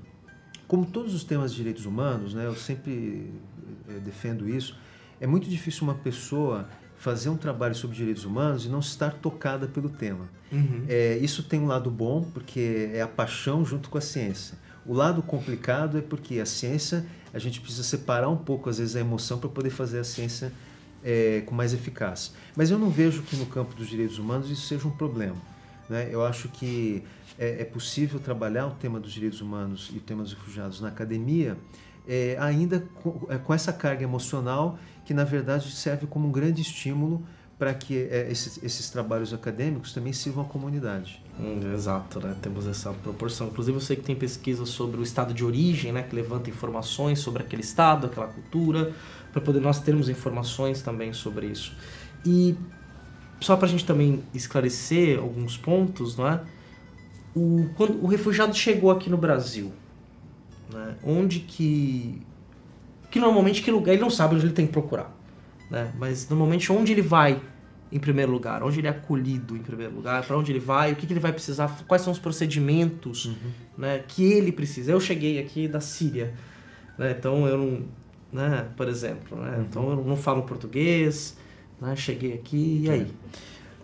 como 0.66 0.84
todos 0.84 1.14
os 1.14 1.22
temas 1.22 1.52
de 1.52 1.58
direitos 1.58 1.86
humanos, 1.86 2.34
né, 2.34 2.46
eu 2.46 2.56
sempre 2.56 3.32
é, 3.88 4.00
defendo 4.00 4.48
isso, 4.48 4.76
é 5.20 5.26
muito 5.26 5.48
difícil 5.48 5.84
uma 5.84 5.94
pessoa 5.94 6.68
fazer 6.98 7.28
um 7.28 7.36
trabalho 7.36 7.74
sobre 7.74 7.96
direitos 7.96 8.24
humanos 8.24 8.64
e 8.64 8.68
não 8.68 8.80
estar 8.80 9.12
tocada 9.12 9.66
pelo 9.66 9.88
tema. 9.88 10.28
Uhum. 10.50 10.84
É, 10.88 11.18
isso 11.18 11.42
tem 11.42 11.60
um 11.60 11.66
lado 11.66 11.90
bom, 11.90 12.22
porque 12.32 12.90
é 12.92 13.02
a 13.02 13.08
paixão 13.08 13.64
junto 13.64 13.88
com 13.88 13.98
a 13.98 14.00
ciência. 14.00 14.58
O 14.84 14.94
lado 14.94 15.22
complicado 15.22 15.98
é 15.98 16.00
porque 16.00 16.38
a 16.38 16.46
ciência, 16.46 17.04
a 17.34 17.38
gente 17.38 17.60
precisa 17.60 17.82
separar 17.82 18.28
um 18.28 18.36
pouco, 18.36 18.70
às 18.70 18.78
vezes, 18.78 18.96
a 18.96 19.00
emoção 19.00 19.38
para 19.38 19.48
poder 19.48 19.70
fazer 19.70 19.98
a 19.98 20.04
ciência 20.04 20.52
é, 21.04 21.42
com 21.44 21.54
mais 21.54 21.74
eficácia. 21.74 22.32
Mas 22.56 22.70
eu 22.70 22.78
não 22.78 22.90
vejo 22.90 23.22
que 23.22 23.36
no 23.36 23.46
campo 23.46 23.74
dos 23.74 23.88
direitos 23.88 24.18
humanos 24.18 24.50
isso 24.50 24.66
seja 24.66 24.86
um 24.86 24.90
problema. 24.90 25.36
Né? 25.88 26.08
Eu 26.10 26.24
acho 26.24 26.48
que 26.48 27.02
é, 27.38 27.62
é 27.62 27.64
possível 27.64 28.18
trabalhar 28.18 28.66
o 28.66 28.72
tema 28.72 28.98
dos 28.98 29.12
direitos 29.12 29.40
humanos 29.40 29.90
e 29.92 29.98
o 29.98 30.00
tema 30.00 30.22
dos 30.22 30.32
refugiados 30.32 30.80
na 30.80 30.88
academia, 30.88 31.56
é, 32.08 32.36
ainda 32.38 32.80
com, 33.02 33.26
é, 33.28 33.38
com 33.38 33.52
essa 33.52 33.72
carga 33.72 34.02
emocional 34.02 34.78
que, 35.06 35.14
na 35.14 35.24
verdade, 35.24 35.70
serve 35.70 36.06
como 36.06 36.28
um 36.28 36.32
grande 36.32 36.60
estímulo 36.60 37.24
para 37.58 37.72
que 37.72 37.96
é, 37.96 38.30
esses, 38.30 38.62
esses 38.62 38.90
trabalhos 38.90 39.32
acadêmicos 39.32 39.94
também 39.94 40.12
sirvam 40.12 40.44
à 40.44 40.46
comunidade. 40.46 41.22
Hum, 41.40 41.72
exato, 41.72 42.20
né? 42.20 42.36
Temos 42.42 42.66
essa 42.66 42.92
proporção. 42.92 43.46
Inclusive, 43.46 43.76
eu 43.76 43.80
sei 43.80 43.96
que 43.96 44.02
tem 44.02 44.16
pesquisas 44.16 44.68
sobre 44.68 45.00
o 45.00 45.02
estado 45.02 45.32
de 45.32 45.44
origem, 45.44 45.92
né? 45.92 46.02
Que 46.02 46.14
levanta 46.14 46.50
informações 46.50 47.20
sobre 47.20 47.42
aquele 47.42 47.62
estado, 47.62 48.06
aquela 48.06 48.26
cultura, 48.26 48.92
para 49.32 49.40
poder 49.40 49.60
nós 49.60 49.80
termos 49.80 50.08
informações 50.08 50.82
também 50.82 51.12
sobre 51.12 51.46
isso. 51.46 51.74
E 52.26 52.56
só 53.40 53.56
para 53.56 53.66
a 53.66 53.70
gente 53.70 53.84
também 53.86 54.22
esclarecer 54.34 55.18
alguns 55.18 55.56
pontos, 55.56 56.16
não 56.16 56.26
é? 56.26 56.40
O, 57.34 57.68
quando 57.76 58.02
o 58.02 58.06
refugiado 58.06 58.54
chegou 58.54 58.90
aqui 58.90 59.08
no 59.08 59.16
Brasil, 59.16 59.72
né? 60.72 60.96
Onde 61.02 61.40
que... 61.40 62.20
Que 63.10 63.18
normalmente, 63.18 63.62
que 63.62 63.70
lugar... 63.70 63.92
Ele 63.92 64.02
não 64.02 64.10
sabe 64.10 64.34
onde 64.34 64.46
ele 64.46 64.54
tem 64.54 64.66
que 64.66 64.72
procurar, 64.72 65.14
né? 65.70 65.92
Mas, 65.98 66.28
normalmente, 66.28 66.70
onde 66.72 66.92
ele 66.92 67.02
vai 67.02 67.40
em 67.90 67.98
primeiro 67.98 68.32
lugar, 68.32 68.62
onde 68.62 68.80
ele 68.80 68.86
é 68.86 68.90
acolhido 68.90 69.56
em 69.56 69.60
primeiro 69.60 69.94
lugar, 69.94 70.24
para 70.24 70.36
onde 70.36 70.50
ele 70.52 70.58
vai, 70.58 70.92
o 70.92 70.96
que, 70.96 71.06
que 71.06 71.12
ele 71.12 71.20
vai 71.20 71.32
precisar, 71.32 71.68
quais 71.86 72.02
são 72.02 72.12
os 72.12 72.18
procedimentos 72.18 73.30
né, 73.78 74.02
que 74.06 74.24
ele 74.24 74.50
precisa. 74.50 74.90
Eu 74.90 75.00
cheguei 75.00 75.38
aqui 75.38 75.68
da 75.68 75.80
Síria, 75.80 76.34
né, 76.98 77.14
então 77.16 77.46
eu 77.46 77.56
não, 77.56 77.82
né, 78.32 78.68
por 78.76 78.88
exemplo, 78.88 79.40
né, 79.40 79.64
então 79.68 79.90
eu 79.90 80.04
não 80.04 80.16
falo 80.16 80.42
português, 80.42 81.36
né, 81.80 81.94
cheguei 81.94 82.34
aqui 82.34 82.82
e 82.84 82.90
aí? 82.90 83.06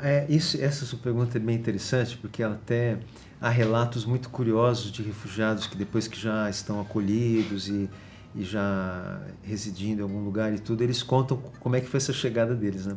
É, 0.00 0.26
isso, 0.28 0.60
essa 0.60 0.84
sua 0.84 0.98
pergunta 0.98 1.38
é 1.38 1.40
bem 1.40 1.54
interessante, 1.54 2.16
porque 2.16 2.42
ela 2.42 2.54
até 2.54 2.98
há 3.40 3.48
relatos 3.48 4.04
muito 4.04 4.30
curiosos 4.30 4.90
de 4.90 5.00
refugiados 5.00 5.68
que 5.68 5.76
depois 5.76 6.08
que 6.08 6.18
já 6.18 6.50
estão 6.50 6.80
acolhidos 6.80 7.68
e, 7.68 7.88
e 8.34 8.42
já 8.42 9.20
residindo 9.42 10.00
em 10.00 10.02
algum 10.02 10.24
lugar 10.24 10.52
e 10.52 10.58
tudo, 10.58 10.82
eles 10.82 11.02
contam 11.02 11.36
como 11.60 11.76
é 11.76 11.80
que 11.80 11.88
foi 11.88 11.98
essa 11.98 12.12
chegada 12.12 12.54
deles, 12.54 12.86
né? 12.86 12.96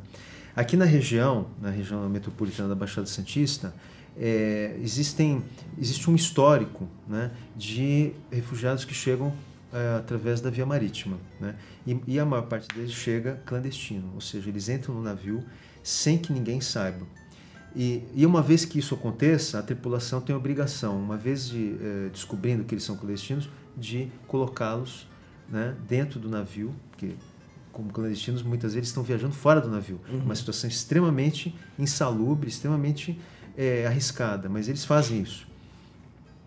Aqui 0.56 0.78
na 0.78 0.86
região, 0.86 1.48
na 1.62 1.70
região 1.70 2.08
metropolitana 2.08 2.70
da 2.70 2.76
Baixada 2.76 3.08
Santista, 3.08 3.74
é, 4.18 4.78
existem, 4.82 5.44
existe 5.78 6.10
um 6.10 6.16
histórico 6.16 6.88
né, 7.06 7.32
de 7.56 8.14
refugiados 8.32 8.86
que 8.86 8.94
chegam 8.94 9.34
é, 9.74 9.98
através 9.98 10.40
da 10.40 10.50
via 10.50 10.66
marítima. 10.66 11.18
Né? 11.42 11.56
E, 11.86 12.00
e, 12.08 12.20
a 12.20 12.26
maior 12.26 12.44
parte 12.44 12.74
deles 12.74 12.94
chega 12.94 13.42
clandestino, 13.46 14.10
ou 14.14 14.22
seja, 14.22 14.48
eles 14.48 14.70
entram 14.70 14.96
no 14.96 15.02
navio 15.02 15.44
sem 15.84 16.18
que 16.18 16.32
ninguém 16.32 16.62
saiba. 16.62 17.06
E, 17.76 18.04
e 18.16 18.26
uma 18.26 18.42
vez 18.42 18.64
que 18.64 18.80
isso 18.80 18.96
aconteça, 18.96 19.60
a 19.60 19.62
tripulação 19.62 20.22
tem 20.22 20.34
a 20.34 20.38
obrigação, 20.38 20.98
uma 20.98 21.18
vez 21.18 21.50
de, 21.50 21.76
é, 21.82 22.10
descobrindo 22.10 22.64
que 22.64 22.74
eles 22.74 22.86
são 22.86 22.96
clandestinos, 22.96 23.50
de 23.76 24.10
colocá-los 24.26 25.06
né, 25.50 25.76
dentro 25.88 26.20
do 26.20 26.30
navio, 26.30 26.74
porque 26.90 27.16
como 27.76 27.92
clandestinos, 27.92 28.42
muitas 28.42 28.74
vezes 28.74 28.88
estão 28.88 29.04
viajando 29.04 29.34
fora 29.34 29.60
do 29.60 29.70
navio. 29.70 30.00
Uhum. 30.10 30.20
Uma 30.20 30.36
situação 30.36 30.70
extremamente 30.70 31.54
insalubre, 31.78 32.48
extremamente 32.48 33.20
é, 33.58 33.86
arriscada, 33.86 34.48
mas 34.48 34.70
eles 34.70 34.86
fazem 34.86 35.22
isso. 35.22 35.46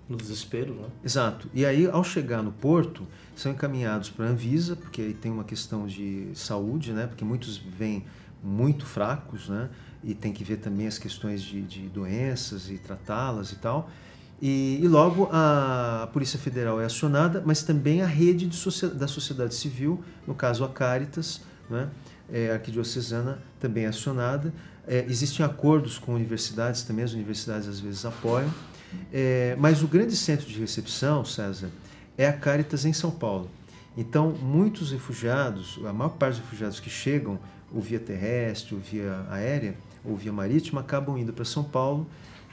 No 0.08 0.16
desespero, 0.16 0.72
né? 0.72 0.88
Exato. 1.04 1.50
E 1.52 1.66
aí, 1.66 1.86
ao 1.86 2.02
chegar 2.02 2.42
no 2.42 2.50
porto, 2.50 3.06
são 3.36 3.52
encaminhados 3.52 4.08
para 4.08 4.24
a 4.24 4.28
Anvisa, 4.30 4.74
porque 4.74 5.02
aí 5.02 5.12
tem 5.12 5.30
uma 5.30 5.44
questão 5.44 5.86
de 5.86 6.30
saúde, 6.34 6.94
né? 6.94 7.06
Porque 7.06 7.24
muitos 7.26 7.58
vêm 7.58 8.06
muito 8.42 8.86
fracos, 8.86 9.50
né? 9.50 9.68
E 10.02 10.14
tem 10.14 10.32
que 10.32 10.42
ver 10.42 10.56
também 10.56 10.86
as 10.86 10.96
questões 10.96 11.42
de, 11.42 11.60
de 11.60 11.88
doenças 11.90 12.70
e 12.70 12.78
tratá-las 12.78 13.52
e 13.52 13.56
tal. 13.56 13.90
E, 14.40 14.78
e, 14.80 14.86
logo 14.86 15.28
a 15.32 16.08
Polícia 16.12 16.38
Federal 16.38 16.80
é 16.80 16.84
acionada, 16.84 17.42
mas 17.44 17.62
também 17.62 18.02
a 18.02 18.06
rede 18.06 18.46
de, 18.46 18.86
da 18.94 19.08
sociedade 19.08 19.54
civil, 19.54 20.02
no 20.26 20.34
caso 20.34 20.64
a 20.64 20.68
Caritas, 20.68 21.40
né, 21.68 21.88
é, 22.32 22.52
arquidiocesana 22.52 23.40
também 23.58 23.84
é 23.84 23.88
acionada. 23.88 24.52
É, 24.86 25.04
existem 25.08 25.44
acordos 25.44 25.98
com 25.98 26.14
universidades 26.14 26.82
também, 26.82 27.04
as 27.04 27.12
universidades 27.12 27.66
às 27.68 27.80
vezes 27.80 28.04
apoiam. 28.04 28.52
É, 29.12 29.56
mas 29.58 29.82
o 29.82 29.88
grande 29.88 30.16
centro 30.16 30.46
de 30.46 30.58
recepção, 30.60 31.24
César, 31.24 31.68
é 32.16 32.26
a 32.26 32.32
Caritas 32.32 32.84
em 32.84 32.92
São 32.92 33.10
Paulo. 33.10 33.50
Então, 33.96 34.30
muitos 34.30 34.92
refugiados, 34.92 35.80
a 35.84 35.92
maior 35.92 36.10
parte 36.10 36.36
dos 36.36 36.44
refugiados 36.44 36.78
que 36.78 36.88
chegam 36.88 37.38
ou 37.74 37.82
via 37.82 37.98
terrestre, 37.98 38.74
ou 38.74 38.80
via 38.80 39.26
aérea, 39.28 39.76
ou 40.04 40.16
via 40.16 40.32
marítima, 40.32 40.80
acabam 40.80 41.18
indo 41.18 41.32
para 41.32 41.44
São 41.44 41.64
Paulo 41.64 42.06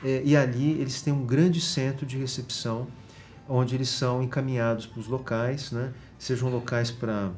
e 0.03 0.36
ali 0.36 0.79
eles 0.79 1.01
têm 1.01 1.13
um 1.13 1.25
grande 1.25 1.62
centro 1.62 2.05
de 2.05 2.17
recepção 2.17 2.88
onde 3.47 3.75
eles 3.75 3.89
são 3.89 4.23
encaminhados 4.23 4.86
para 4.86 4.99
os 4.99 5.08
locais, 5.08 5.71
né? 5.71 5.93
sejam 6.17 6.49
locais 6.49 6.91
para 6.91 7.31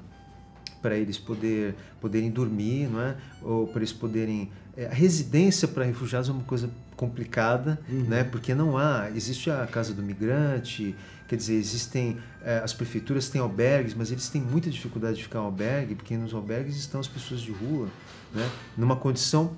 para 0.81 0.95
eles 0.95 1.17
poder, 1.17 1.75
poderem 1.99 2.29
dormir, 2.29 2.87
não 2.87 3.01
é? 3.01 3.15
ou 3.41 3.67
para 3.67 3.79
eles 3.79 3.91
poderem. 3.91 4.51
É, 4.75 4.85
a 4.85 4.93
residência 4.93 5.67
para 5.67 5.83
refugiados 5.83 6.29
é 6.29 6.31
uma 6.31 6.43
coisa 6.43 6.69
complicada, 6.95 7.79
uhum. 7.89 8.03
né? 8.03 8.23
porque 8.23 8.53
não 8.53 8.77
há. 8.77 9.09
Existe 9.13 9.49
a 9.49 9.65
casa 9.65 9.93
do 9.93 10.03
migrante, 10.03 10.95
quer 11.27 11.35
dizer, 11.35 11.55
existem. 11.55 12.17
É, 12.43 12.59
as 12.59 12.73
prefeituras 12.73 13.27
têm 13.27 13.41
albergues, 13.41 13.95
mas 13.95 14.11
eles 14.11 14.29
têm 14.29 14.41
muita 14.41 14.69
dificuldade 14.69 15.17
de 15.17 15.23
ficar 15.23 15.39
em 15.39 15.43
albergue, 15.43 15.95
porque 15.95 16.15
nos 16.15 16.33
albergues 16.33 16.77
estão 16.77 16.99
as 16.99 17.07
pessoas 17.07 17.41
de 17.41 17.51
rua, 17.51 17.87
né? 18.33 18.49
numa 18.77 18.95
condição 18.95 19.57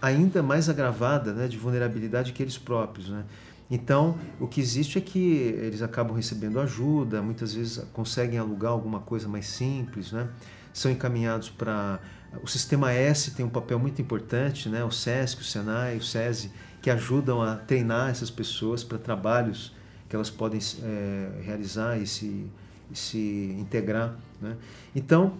ainda 0.00 0.42
mais 0.42 0.68
agravada 0.68 1.32
né? 1.32 1.48
de 1.48 1.56
vulnerabilidade 1.56 2.32
que 2.32 2.42
eles 2.42 2.58
próprios. 2.58 3.08
Né? 3.08 3.24
Então, 3.70 4.16
o 4.38 4.46
que 4.46 4.60
existe 4.60 4.98
é 4.98 5.00
que 5.00 5.18
eles 5.18 5.82
acabam 5.82 6.14
recebendo 6.14 6.60
ajuda, 6.60 7.20
muitas 7.20 7.54
vezes 7.54 7.82
conseguem 7.92 8.38
alugar 8.38 8.72
alguma 8.72 9.00
coisa 9.00 9.28
mais 9.28 9.46
simples, 9.46 10.12
né? 10.12 10.28
são 10.72 10.90
encaminhados 10.90 11.48
para. 11.48 11.98
O 12.42 12.46
Sistema 12.46 12.92
S 12.92 13.30
tem 13.30 13.46
um 13.46 13.50
papel 13.50 13.78
muito 13.78 14.02
importante, 14.02 14.68
né? 14.68 14.84
o 14.84 14.90
SESC, 14.90 15.40
o 15.40 15.44
SENAI, 15.44 15.96
o 15.96 16.02
SESI, 16.02 16.50
que 16.82 16.90
ajudam 16.90 17.40
a 17.40 17.56
treinar 17.56 18.10
essas 18.10 18.30
pessoas 18.30 18.84
para 18.84 18.98
trabalhos 18.98 19.72
que 20.08 20.14
elas 20.14 20.30
podem 20.30 20.60
é, 20.82 21.42
realizar 21.42 21.98
e 21.98 22.06
se, 22.06 22.46
e 22.90 22.96
se 22.96 23.56
integrar. 23.58 24.14
Né? 24.40 24.56
Então, 24.94 25.34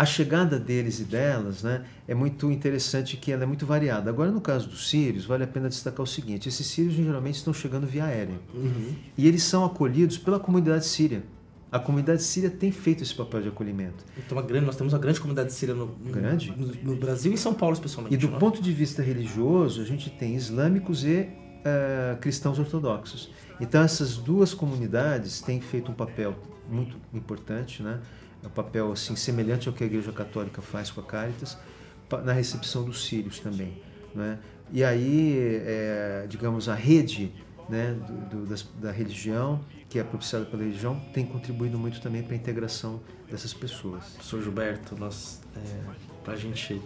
a 0.00 0.06
chegada 0.06 0.58
deles 0.58 0.98
e 0.98 1.04
delas 1.04 1.62
né, 1.62 1.84
é 2.08 2.14
muito 2.14 2.50
interessante 2.50 3.18
que 3.18 3.30
ela 3.30 3.42
é 3.42 3.46
muito 3.46 3.66
variada. 3.66 4.08
Agora, 4.08 4.30
no 4.30 4.40
caso 4.40 4.66
dos 4.66 4.88
sírios, 4.88 5.26
vale 5.26 5.44
a 5.44 5.46
pena 5.46 5.68
destacar 5.68 6.02
o 6.02 6.06
seguinte: 6.06 6.48
esses 6.48 6.66
sírios 6.66 6.94
geralmente 6.94 7.34
estão 7.34 7.52
chegando 7.52 7.86
via 7.86 8.06
aérea. 8.06 8.40
Uhum. 8.54 8.94
E 9.18 9.28
eles 9.28 9.42
são 9.42 9.62
acolhidos 9.62 10.16
pela 10.16 10.40
comunidade 10.40 10.86
síria. 10.86 11.22
A 11.70 11.78
comunidade 11.78 12.22
síria 12.22 12.48
tem 12.48 12.72
feito 12.72 13.02
esse 13.02 13.14
papel 13.14 13.42
de 13.42 13.48
acolhimento. 13.48 14.02
Então, 14.16 14.42
grande, 14.42 14.64
nós 14.64 14.74
temos 14.74 14.94
uma 14.94 14.98
grande 14.98 15.20
comunidade 15.20 15.52
síria 15.52 15.74
no, 15.74 15.88
grande? 15.88 16.50
no, 16.56 16.92
no 16.92 16.96
Brasil 16.96 17.30
e 17.30 17.34
em 17.34 17.36
São 17.36 17.52
Paulo, 17.52 17.74
especialmente. 17.74 18.14
E 18.14 18.16
do 18.16 18.30
né? 18.30 18.38
ponto 18.38 18.62
de 18.62 18.72
vista 18.72 19.02
religioso, 19.02 19.82
a 19.82 19.84
gente 19.84 20.08
tem 20.08 20.34
islâmicos 20.34 21.04
e 21.04 21.28
uh, 21.28 22.18
cristãos 22.22 22.58
ortodoxos. 22.58 23.30
Então, 23.60 23.82
essas 23.82 24.16
duas 24.16 24.54
comunidades 24.54 25.42
têm 25.42 25.60
feito 25.60 25.92
um 25.92 25.94
papel 25.94 26.34
muito 26.70 26.96
importante, 27.12 27.82
né? 27.82 28.00
É 28.42 28.46
um 28.46 28.50
papel 28.50 28.92
assim 28.92 29.16
semelhante 29.16 29.68
ao 29.68 29.74
que 29.74 29.82
a 29.84 29.86
Igreja 29.86 30.12
Católica 30.12 30.62
faz 30.62 30.90
com 30.90 31.00
a 31.00 31.04
Caritas 31.04 31.56
na 32.24 32.32
recepção 32.32 32.84
dos 32.84 33.04
sírios 33.04 33.38
também, 33.38 33.80
né? 34.14 34.38
E 34.72 34.84
aí, 34.84 35.36
é, 35.64 36.26
digamos, 36.28 36.68
a 36.68 36.74
rede 36.74 37.32
né, 37.68 37.96
do, 38.06 38.36
do, 38.36 38.46
das, 38.46 38.66
da 38.80 38.90
religião, 38.90 39.60
que 39.88 39.98
é 39.98 40.04
propiciada 40.04 40.44
pela 40.44 40.62
religião, 40.62 41.00
tem 41.12 41.24
contribuído 41.26 41.78
muito 41.78 42.00
também 42.00 42.22
para 42.22 42.34
a 42.34 42.36
integração 42.36 43.00
dessas 43.28 43.52
pessoas. 43.52 44.04
Professor 44.10 44.42
Gilberto, 44.42 44.96
nós, 44.96 45.40
é, 45.56 45.60
para 46.24 46.34
a 46.34 46.36
gente 46.36 46.80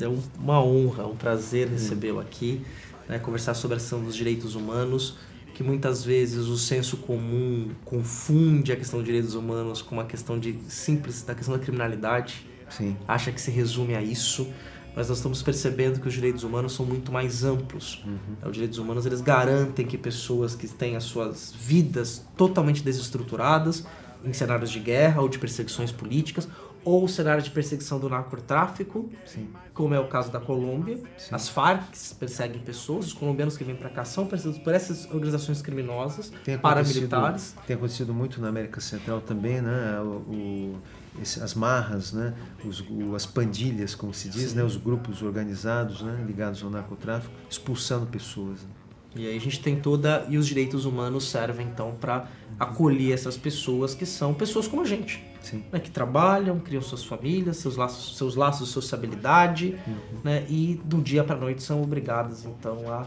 é 0.00 0.08
uma 0.38 0.62
honra, 0.62 1.06
um 1.06 1.16
prazer 1.16 1.68
recebê-lo 1.68 2.20
aqui, 2.20 2.64
né, 3.08 3.18
conversar 3.18 3.54
sobre 3.54 3.74
a 3.74 3.76
ação 3.78 4.02
dos 4.02 4.14
direitos 4.14 4.54
humanos 4.54 5.16
que 5.54 5.62
muitas 5.62 6.04
vezes 6.04 6.46
o 6.46 6.56
senso 6.56 6.96
comum 6.98 7.70
confunde 7.84 8.72
a 8.72 8.76
questão 8.76 8.98
dos 8.98 9.06
direitos 9.06 9.34
humanos 9.34 9.82
com 9.82 9.94
uma 9.94 10.04
questão 10.04 10.38
de 10.38 10.58
simples 10.68 11.22
da 11.22 11.34
questão 11.34 11.56
da 11.56 11.62
criminalidade. 11.62 12.46
Sim. 12.70 12.96
Acha 13.06 13.30
que 13.30 13.40
se 13.40 13.50
resume 13.50 13.94
a 13.94 14.02
isso, 14.02 14.48
mas 14.96 15.08
nós 15.08 15.18
estamos 15.18 15.42
percebendo 15.42 16.00
que 16.00 16.08
os 16.08 16.14
direitos 16.14 16.42
humanos 16.42 16.72
são 16.72 16.86
muito 16.86 17.12
mais 17.12 17.44
amplos. 17.44 18.02
Uhum. 18.06 18.48
Os 18.48 18.52
direitos 18.52 18.78
humanos 18.78 19.04
eles 19.04 19.20
garantem 19.20 19.86
que 19.86 19.98
pessoas 19.98 20.54
que 20.54 20.66
têm 20.68 20.96
as 20.96 21.04
suas 21.04 21.52
vidas 21.52 22.24
totalmente 22.36 22.82
desestruturadas 22.82 23.84
em 24.24 24.32
cenários 24.32 24.70
de 24.70 24.78
guerra 24.78 25.20
ou 25.20 25.28
de 25.28 25.38
perseguições 25.38 25.90
políticas 25.90 26.48
ou 26.84 27.04
o 27.04 27.08
cenário 27.08 27.42
de 27.42 27.50
perseguição 27.50 27.98
do 27.98 28.08
narcotráfico, 28.08 29.10
Sim. 29.24 29.48
como 29.72 29.94
é 29.94 30.00
o 30.00 30.08
caso 30.08 30.30
da 30.30 30.40
Colômbia. 30.40 30.96
Sim. 31.16 31.34
As 31.34 31.48
Farc 31.48 31.82
perseguem 32.18 32.60
pessoas, 32.60 33.06
os 33.06 33.12
colombianos 33.12 33.56
que 33.56 33.64
vêm 33.64 33.76
para 33.76 33.88
cá 33.88 34.04
são 34.04 34.26
perseguidos 34.26 34.62
por 34.62 34.74
essas 34.74 35.06
organizações 35.06 35.62
criminosas, 35.62 36.32
tem 36.44 36.58
paramilitares. 36.58 37.54
Tem 37.66 37.76
acontecido 37.76 38.12
muito 38.12 38.40
na 38.40 38.48
América 38.48 38.80
Central 38.80 39.20
também, 39.20 39.60
né? 39.60 40.00
O, 40.00 40.06
o, 40.06 40.78
as 41.20 41.54
marras, 41.54 42.12
né? 42.12 42.34
Os, 42.64 42.84
as 43.14 43.26
pandilhas, 43.26 43.94
como 43.94 44.12
se 44.14 44.28
diz, 44.28 44.54
né? 44.54 44.64
Os 44.64 44.76
grupos 44.76 45.22
organizados, 45.22 46.02
né? 46.02 46.24
Ligados 46.26 46.62
ao 46.62 46.70
narcotráfico, 46.70 47.32
expulsando 47.48 48.06
pessoas. 48.06 48.62
Né? 48.62 48.68
E 49.14 49.26
aí 49.26 49.36
a 49.36 49.40
gente 49.40 49.60
tem 49.60 49.78
toda 49.78 50.26
e 50.28 50.38
os 50.38 50.46
direitos 50.46 50.84
humanos 50.86 51.30
servem 51.30 51.66
então 51.66 51.94
para 52.00 52.28
acolher 52.58 53.12
essas 53.12 53.36
pessoas 53.36 53.94
que 53.94 54.06
são 54.06 54.32
pessoas 54.32 54.66
como 54.66 54.82
a 54.82 54.86
gente, 54.86 55.22
né, 55.70 55.78
que 55.78 55.90
trabalham, 55.90 56.58
criam 56.58 56.82
suas 56.82 57.04
famílias, 57.04 57.58
seus 57.58 57.76
laços, 57.76 58.16
seus 58.16 58.36
laços 58.36 58.68
de 58.68 58.72
sociabilidade, 58.72 59.76
uhum. 59.86 60.20
né, 60.24 60.44
e 60.48 60.80
do 60.84 61.00
dia 61.00 61.24
para 61.24 61.36
noite 61.36 61.62
são 61.62 61.82
obrigadas 61.82 62.44
então 62.44 62.92
a 62.92 63.06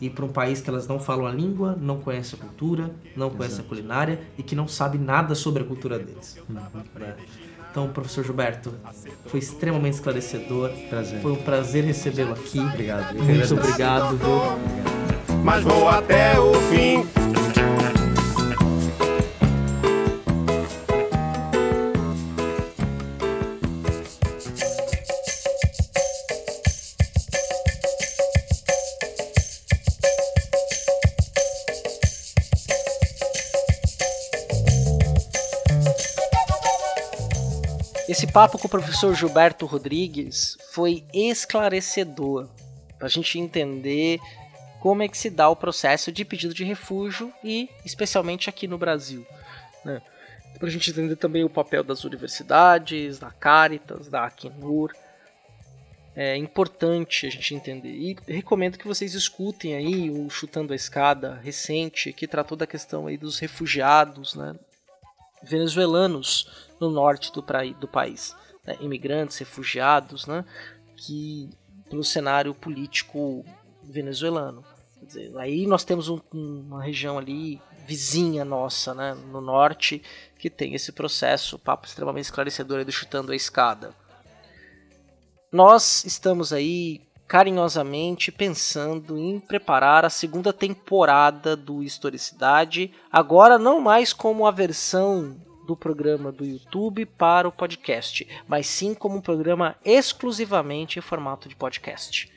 ir 0.00 0.10
para 0.10 0.24
um 0.24 0.28
país 0.28 0.60
que 0.60 0.70
elas 0.70 0.88
não 0.88 0.98
falam 0.98 1.26
a 1.26 1.30
língua, 1.30 1.76
não 1.78 1.98
conhecem 1.98 2.38
a 2.38 2.42
cultura, 2.42 2.90
não 3.14 3.28
conhecem 3.28 3.64
a 3.64 3.68
culinária 3.68 4.20
e 4.38 4.42
que 4.42 4.54
não 4.54 4.66
sabe 4.66 4.96
nada 4.96 5.34
sobre 5.34 5.62
a 5.62 5.66
cultura 5.66 5.98
deles. 5.98 6.38
Uhum. 6.48 6.54
Né? 6.98 7.16
Então, 7.70 7.88
professor 7.88 8.24
Gilberto, 8.24 8.74
foi 9.26 9.38
extremamente 9.38 9.94
esclarecedor. 9.94 10.70
Prazer. 10.88 11.20
Foi 11.20 11.32
um 11.32 11.36
prazer 11.36 11.84
recebê-lo 11.84 12.32
aqui. 12.32 12.58
Obrigado. 12.58 13.14
Muito 13.14 13.54
obrigado. 13.54 14.16
Viu? 14.16 15.00
mas 15.44 15.62
vou 15.62 15.88
até 15.88 16.38
o 16.38 16.54
fim. 16.54 17.39
Papo 38.32 38.58
com 38.58 38.68
o 38.68 38.70
professor 38.70 39.12
Gilberto 39.12 39.66
Rodrigues 39.66 40.56
foi 40.70 41.04
esclarecedor 41.12 42.48
para 42.96 43.08
a 43.08 43.10
gente 43.10 43.40
entender 43.40 44.20
como 44.78 45.02
é 45.02 45.08
que 45.08 45.18
se 45.18 45.28
dá 45.28 45.48
o 45.48 45.56
processo 45.56 46.12
de 46.12 46.24
pedido 46.24 46.54
de 46.54 46.62
refúgio 46.62 47.32
e 47.42 47.68
especialmente 47.84 48.48
aqui 48.48 48.68
no 48.68 48.78
Brasil. 48.78 49.26
Né? 49.84 50.00
Para 50.58 50.68
a 50.68 50.70
gente 50.70 50.90
entender 50.90 51.16
também 51.16 51.42
o 51.42 51.50
papel 51.50 51.82
das 51.82 52.04
universidades, 52.04 53.18
da 53.18 53.32
Caritas, 53.32 54.06
da 54.06 54.26
Acnur. 54.26 54.92
É 56.14 56.36
importante 56.36 57.26
a 57.26 57.30
gente 57.30 57.52
entender. 57.52 57.90
E 57.90 58.16
recomendo 58.28 58.78
que 58.78 58.86
vocês 58.86 59.14
escutem 59.14 59.74
aí 59.74 60.08
o 60.08 60.30
Chutando 60.30 60.72
a 60.72 60.76
Escada 60.76 61.40
recente, 61.42 62.12
que 62.12 62.28
tratou 62.28 62.56
da 62.56 62.66
questão 62.66 63.08
aí 63.08 63.16
dos 63.16 63.40
refugiados 63.40 64.36
né, 64.36 64.54
venezuelanos 65.42 66.68
no 66.80 66.90
norte 66.90 67.32
do, 67.32 67.44
do 67.78 67.88
país. 67.88 68.34
Né, 68.66 68.76
imigrantes, 68.80 69.38
refugiados, 69.38 70.26
né, 70.26 70.44
que 70.96 71.50
pelo 71.88 72.04
cenário 72.04 72.54
político 72.54 73.44
venezuelano. 73.82 74.64
Dizer, 75.02 75.36
aí 75.38 75.66
nós 75.66 75.82
temos 75.82 76.08
um, 76.08 76.20
uma 76.32 76.82
região 76.82 77.18
ali 77.18 77.60
vizinha 77.86 78.44
nossa, 78.44 78.94
né, 78.94 79.14
no 79.14 79.40
norte, 79.40 80.02
que 80.38 80.48
tem 80.48 80.74
esse 80.74 80.92
processo, 80.92 81.58
papo 81.58 81.86
extremamente 81.86 82.26
esclarecedor 82.26 82.84
do 82.84 82.92
chutando 82.92 83.32
a 83.32 83.36
escada. 83.36 83.92
Nós 85.50 86.04
estamos 86.04 86.52
aí 86.52 87.00
carinhosamente 87.30 88.32
pensando 88.32 89.16
em 89.16 89.38
preparar 89.38 90.04
a 90.04 90.10
segunda 90.10 90.52
temporada 90.52 91.54
do 91.56 91.80
Historicidade, 91.80 92.92
agora 93.08 93.56
não 93.56 93.80
mais 93.80 94.12
como 94.12 94.48
a 94.48 94.50
versão 94.50 95.40
do 95.64 95.76
programa 95.76 96.32
do 96.32 96.44
YouTube 96.44 97.06
para 97.06 97.46
o 97.46 97.52
podcast, 97.52 98.26
mas 98.48 98.66
sim 98.66 98.94
como 98.94 99.18
um 99.18 99.20
programa 99.20 99.76
exclusivamente 99.84 100.98
em 100.98 101.02
formato 101.02 101.48
de 101.48 101.54
podcast. 101.54 102.28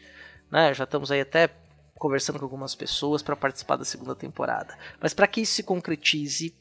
Né? 0.51 0.71
Já 0.75 0.83
estamos 0.83 1.11
aí 1.11 1.21
até 1.21 1.49
conversando 1.95 2.37
com 2.37 2.45
algumas 2.45 2.75
pessoas 2.75 3.23
para 3.23 3.35
participar 3.35 3.77
da 3.77 3.85
segunda 3.85 4.13
temporada. 4.13 4.77
Mas 5.01 5.11
para 5.11 5.25
que 5.25 5.41
isso 5.41 5.55
se 5.55 5.63
concretize, 5.63 6.55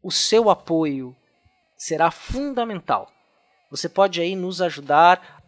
o 0.00 0.12
seu 0.12 0.48
apoio 0.48 1.16
será 1.76 2.12
fundamental. 2.12 3.10
Você 3.68 3.88
pode 3.88 4.20
aí 4.20 4.36
nos 4.36 4.62
ajudar 4.62 5.39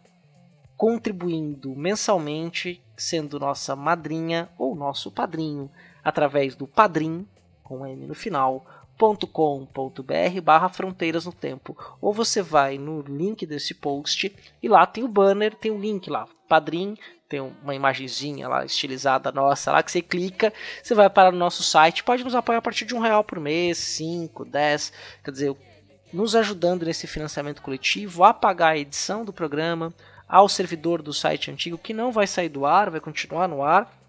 contribuindo 0.83 1.77
mensalmente, 1.77 2.83
sendo 2.97 3.38
nossa 3.38 3.77
madrinha 3.77 4.49
ou 4.59 4.75
nosso 4.75 5.12
padrinho, 5.12 5.71
através 6.03 6.57
do 6.57 6.66
Padrim, 6.66 7.25
com 7.62 7.87
M 7.87 8.05
no 8.05 8.16
final, 8.16 8.66
.com.br 9.33 10.40
barra 10.42 10.68
fronteiras 10.68 11.25
no 11.25 11.33
tempo. 11.33 11.79
Ou 12.01 12.12
você 12.12 12.42
vai 12.42 12.79
no 12.79 13.01
link 13.01 13.47
desse 13.47 13.75
post 13.75 14.35
e 14.61 14.68
lá 14.68 14.85
tem 14.85 15.05
o 15.05 15.09
banner, 15.09 15.55
tem 15.55 15.71
o 15.71 15.79
link 15.79 16.11
lá, 16.11 16.27
padrim, 16.49 16.97
tem 17.29 17.38
uma 17.38 17.77
imagenzinha 17.77 18.49
lá 18.49 18.64
estilizada 18.64 19.31
nossa 19.31 19.71
lá 19.71 19.85
que 19.85 19.92
você 19.92 20.03
clica, 20.03 20.53
você 20.83 20.97
vai 20.97 21.09
para 21.09 21.33
o 21.33 21.38
nosso 21.38 21.62
site, 21.62 22.03
pode 22.03 22.25
nos 22.25 22.35
apoiar 22.35 22.59
a 22.59 22.62
partir 22.62 22.87
de 22.87 22.95
um 22.97 22.99
real 22.99 23.23
por 23.23 23.38
mês, 23.38 23.79
5, 23.79 24.45
10, 24.47 24.92
quer 25.23 25.31
dizer, 25.31 25.57
nos 26.12 26.35
ajudando 26.35 26.85
nesse 26.85 27.07
financiamento 27.07 27.62
coletivo 27.62 28.25
a 28.25 28.35
pagar 28.35 28.71
a 28.71 28.79
edição 28.79 29.25
do 29.25 29.33
programa, 29.33 29.95
ao 30.33 30.49
servidor 30.49 31.03
do 31.03 31.12
site 31.12 31.51
antigo 31.51 31.77
que 31.77 31.92
não 31.92 32.11
vai 32.11 32.27
sair 32.27 32.49
do 32.49 32.64
ar, 32.64 32.88
vai 32.88 33.01
continuar 33.01 33.47
no 33.47 33.62
ar 33.62 34.01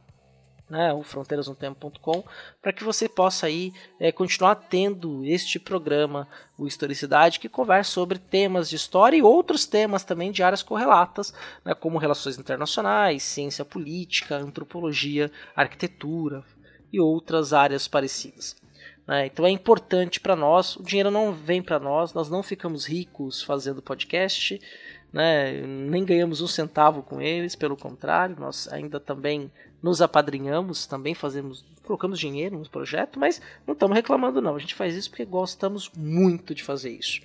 né, 0.69 0.93
o 0.93 1.03
fronteirasnotempo.com, 1.03 2.23
para 2.61 2.71
que 2.71 2.81
você 2.81 3.09
possa 3.09 3.47
aí 3.47 3.73
é, 3.99 4.09
continuar 4.09 4.55
tendo 4.55 5.25
este 5.25 5.59
programa, 5.59 6.25
o 6.57 6.65
Historicidade, 6.65 7.41
que 7.41 7.49
conversa 7.49 7.91
sobre 7.91 8.17
temas 8.17 8.69
de 8.69 8.77
história 8.77 9.17
e 9.17 9.21
outros 9.21 9.65
temas 9.65 10.05
também 10.05 10.31
de 10.31 10.41
áreas 10.41 10.63
correlatas, 10.63 11.33
né, 11.65 11.75
como 11.75 11.97
relações 11.97 12.39
internacionais, 12.39 13.21
ciência 13.21 13.65
política, 13.65 14.37
antropologia, 14.37 15.29
arquitetura 15.53 16.41
e 16.91 17.01
outras 17.01 17.51
áreas 17.51 17.85
parecidas. 17.85 18.55
Né? 19.05 19.25
Então 19.25 19.45
é 19.45 19.49
importante 19.49 20.19
para 20.19 20.35
nós, 20.35 20.77
o 20.77 20.83
dinheiro 20.83 21.11
não 21.11 21.33
vem 21.33 21.61
para 21.61 21.79
nós, 21.79 22.13
nós 22.13 22.29
não 22.29 22.41
ficamos 22.41 22.85
ricos 22.85 23.43
fazendo 23.43 23.81
podcast, 23.81 24.59
né? 25.13 25.61
nem 25.61 26.03
ganhamos 26.03 26.41
um 26.41 26.47
centavo 26.47 27.03
com 27.03 27.21
eles, 27.21 27.55
pelo 27.55 27.77
contrário, 27.77 28.35
nós 28.39 28.67
ainda 28.73 28.99
também 28.99 29.51
nos 29.81 30.01
apadrinhamos, 30.01 30.87
também 30.87 31.13
fazemos, 31.13 31.63
colocamos 31.83 32.19
dinheiro 32.19 32.57
no 32.57 32.67
projeto, 32.67 33.19
mas 33.19 33.39
não 33.67 33.73
estamos 33.73 33.95
reclamando 33.95 34.41
não. 34.41 34.55
A 34.55 34.59
gente 34.59 34.73
faz 34.73 34.95
isso 34.95 35.09
porque 35.09 35.23
gostamos 35.23 35.91
muito 35.95 36.55
de 36.55 36.63
fazer 36.63 36.89
isso. 36.89 37.21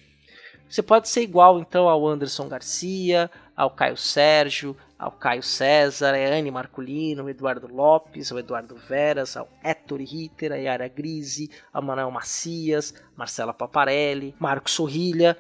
Você 0.69 0.83
pode 0.83 1.09
ser 1.09 1.23
igual 1.23 1.59
então 1.59 1.89
ao 1.89 2.07
Anderson 2.07 2.47
Garcia, 2.47 3.31
ao 3.57 3.71
Caio 3.71 3.97
Sérgio, 3.97 4.77
ao 4.99 5.11
Caio 5.11 5.43
César, 5.43 6.13
a 6.13 6.37
Anne 6.37 6.51
Marculino, 6.51 7.23
ao 7.23 7.31
Eduardo 7.31 7.67
Lopes, 7.73 8.31
ao 8.31 8.39
Eduardo 8.39 8.77
Veras, 8.77 9.35
ao 9.35 9.49
Héctor 9.65 10.01
Ritter, 10.01 10.53
a 10.53 10.57
Yara 10.57 10.89
Grise, 10.89 11.51
ao 11.73 11.81
Manuel 11.81 12.11
Macias, 12.11 12.93
Marcela 13.17 13.55
Paparelli, 13.55 14.35
Marcos 14.39 14.73
Sorrilha, 14.73 15.39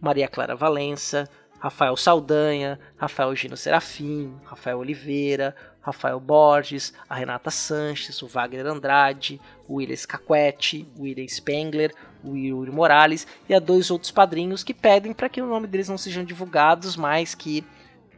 Maria 0.00 0.28
Clara 0.28 0.56
Valença, 0.56 1.28
Rafael 1.60 1.94
Saldanha, 1.94 2.80
Rafael 2.96 3.36
Gino 3.36 3.56
Serafim, 3.56 4.34
Rafael 4.44 4.78
Oliveira, 4.78 5.54
Rafael 5.82 6.18
Borges, 6.18 6.92
a 7.08 7.14
Renata 7.14 7.50
Sanches, 7.50 8.22
o 8.22 8.26
Wagner 8.26 8.66
Andrade, 8.66 9.38
o 9.68 9.74
William 9.74 9.96
Scaquetti, 9.96 10.88
o 10.98 11.02
William 11.02 11.28
Spengler, 11.28 11.94
o 12.24 12.34
Yuri 12.34 12.70
Morales 12.70 13.26
e 13.46 13.54
a 13.54 13.58
dois 13.58 13.90
outros 13.90 14.10
padrinhos 14.10 14.64
que 14.64 14.72
pedem 14.72 15.12
para 15.12 15.28
que 15.28 15.42
o 15.42 15.46
nome 15.46 15.66
deles 15.66 15.88
não 15.88 15.98
sejam 15.98 16.24
divulgados, 16.24 16.96
mas 16.96 17.34
que 17.34 17.64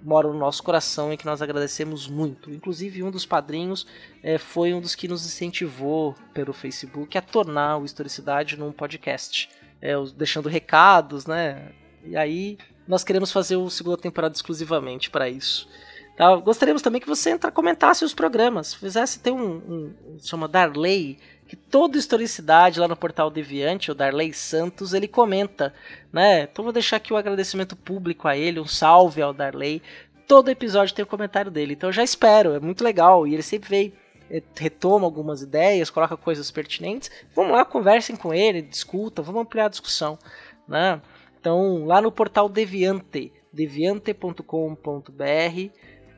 moram 0.00 0.32
no 0.32 0.38
nosso 0.38 0.62
coração 0.62 1.12
e 1.12 1.16
que 1.16 1.26
nós 1.26 1.42
agradecemos 1.42 2.08
muito. 2.08 2.50
Inclusive, 2.50 3.02
um 3.02 3.10
dos 3.10 3.26
padrinhos 3.26 3.86
é, 4.22 4.38
foi 4.38 4.72
um 4.72 4.80
dos 4.80 4.94
que 4.94 5.08
nos 5.08 5.24
incentivou 5.26 6.14
pelo 6.32 6.52
Facebook 6.52 7.18
a 7.18 7.22
tornar 7.22 7.78
o 7.78 7.84
Historicidade 7.84 8.56
num 8.56 8.72
podcast, 8.72 9.48
é, 9.80 9.94
deixando 10.16 10.48
recados, 10.48 11.26
né? 11.26 11.72
E 12.04 12.16
aí 12.16 12.58
nós 12.86 13.04
queremos 13.04 13.32
fazer 13.32 13.56
o 13.56 13.70
segunda 13.70 13.96
temporada 13.96 14.34
exclusivamente 14.34 15.10
para 15.10 15.28
isso. 15.28 15.68
Tá? 16.16 16.34
Gostaríamos 16.36 16.82
também 16.82 17.00
que 17.00 17.08
você 17.08 17.30
entra, 17.30 17.50
comentasse 17.50 18.04
os 18.04 18.14
programas, 18.14 18.74
fizesse 18.74 19.18
tem 19.18 19.32
um, 19.32 19.56
um, 19.56 19.94
um 20.14 20.18
chama 20.20 20.46
Darley 20.46 21.18
que 21.52 21.56
toda 21.56 21.98
historicidade 21.98 22.80
lá 22.80 22.88
no 22.88 22.96
portal 22.96 23.30
Deviante, 23.30 23.90
o 23.90 23.94
Darley 23.94 24.32
Santos, 24.32 24.94
ele 24.94 25.06
comenta, 25.06 25.74
né? 26.10 26.44
Então 26.44 26.62
vou 26.62 26.72
deixar 26.72 26.96
aqui 26.96 27.12
o 27.12 27.16
agradecimento 27.16 27.76
público 27.76 28.26
a 28.26 28.34
ele, 28.34 28.58
um 28.58 28.66
salve 28.66 29.20
ao 29.20 29.34
Darley. 29.34 29.82
Todo 30.26 30.50
episódio 30.50 30.94
tem 30.94 31.02
o 31.02 31.06
um 31.06 31.10
comentário 31.10 31.50
dele, 31.50 31.74
então 31.74 31.90
eu 31.90 31.92
já 31.92 32.02
espero, 32.02 32.54
é 32.54 32.60
muito 32.60 32.82
legal 32.82 33.26
e 33.26 33.34
ele 33.34 33.42
sempre 33.42 33.68
vem 33.68 33.92
eh, 34.30 34.42
retoma 34.56 35.04
algumas 35.04 35.42
ideias, 35.42 35.90
coloca 35.90 36.16
coisas 36.16 36.50
pertinentes. 36.50 37.10
Vamos 37.36 37.52
lá, 37.52 37.66
conversem 37.66 38.16
com 38.16 38.32
ele, 38.32 38.62
discuta, 38.62 39.20
vamos 39.20 39.42
ampliar 39.42 39.66
a 39.66 39.68
discussão, 39.68 40.18
né? 40.66 41.02
Então, 41.42 41.84
lá 41.86 42.00
no 42.00 42.10
portal 42.12 42.48
Deviante, 42.48 43.32
deviante.com.br, 43.52 45.70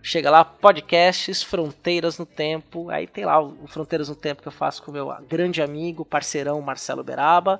Chega 0.02 0.30
lá, 0.30 0.44
podcasts, 0.44 1.42
Fronteiras 1.42 2.18
no 2.18 2.26
Tempo. 2.26 2.90
Aí 2.90 3.06
tem 3.06 3.24
lá 3.24 3.40
o 3.40 3.66
Fronteiras 3.66 4.10
no 4.10 4.14
Tempo 4.14 4.42
que 4.42 4.48
eu 4.48 4.52
faço 4.52 4.82
com 4.82 4.90
o 4.90 4.94
meu 4.94 5.10
grande 5.26 5.62
amigo, 5.62 6.04
parceirão 6.04 6.60
Marcelo 6.60 7.02
Beraba. 7.02 7.58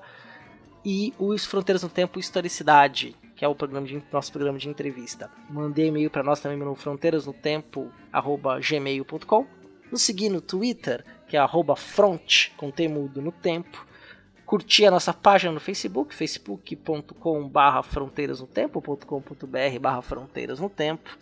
E 0.85 1.15
os 1.19 1.47
Fronteiras 1.47 1.83
no 1.83 1.89
Tempo 1.89 2.21
Historicidade, 2.21 3.17
que 3.35 3.47
é 3.47 3.49
o 3.49 3.55
programa 3.55 3.87
de, 3.87 4.05
nosso 4.13 4.31
programa 4.31 4.59
de 4.59 4.69
entrevista. 4.69 5.31
Mandei 5.49 5.87
e-mail 5.87 6.11
para 6.11 6.23
nós 6.23 6.39
também 6.39 6.59
no 6.59 6.75
fronteirasnotempo.gmail.com. 6.75 9.47
Nos 9.91 10.03
seguir 10.03 10.29
no 10.29 10.43
Twitter, 10.43 11.03
que 11.27 11.39
é 11.39 11.41
arroba 11.41 11.75
front, 11.75 12.51
com 12.59 12.71
temudo 12.71 13.23
no 13.23 13.33
tempo. 13.33 13.87
Curtir 14.47 14.87
a 14.87 14.91
nossa 14.91 15.13
página 15.13 15.53
no 15.53 15.61
Facebook, 15.61 16.15
facebook.com 16.15 17.49
barra 17.49 17.83
fronteiras 17.83 18.41
no 18.41 18.47
tempo.com.br 18.47 19.79
barra 19.81 20.03
fronteiras 20.03 20.61
no 20.61 20.69
tempo 20.69 21.17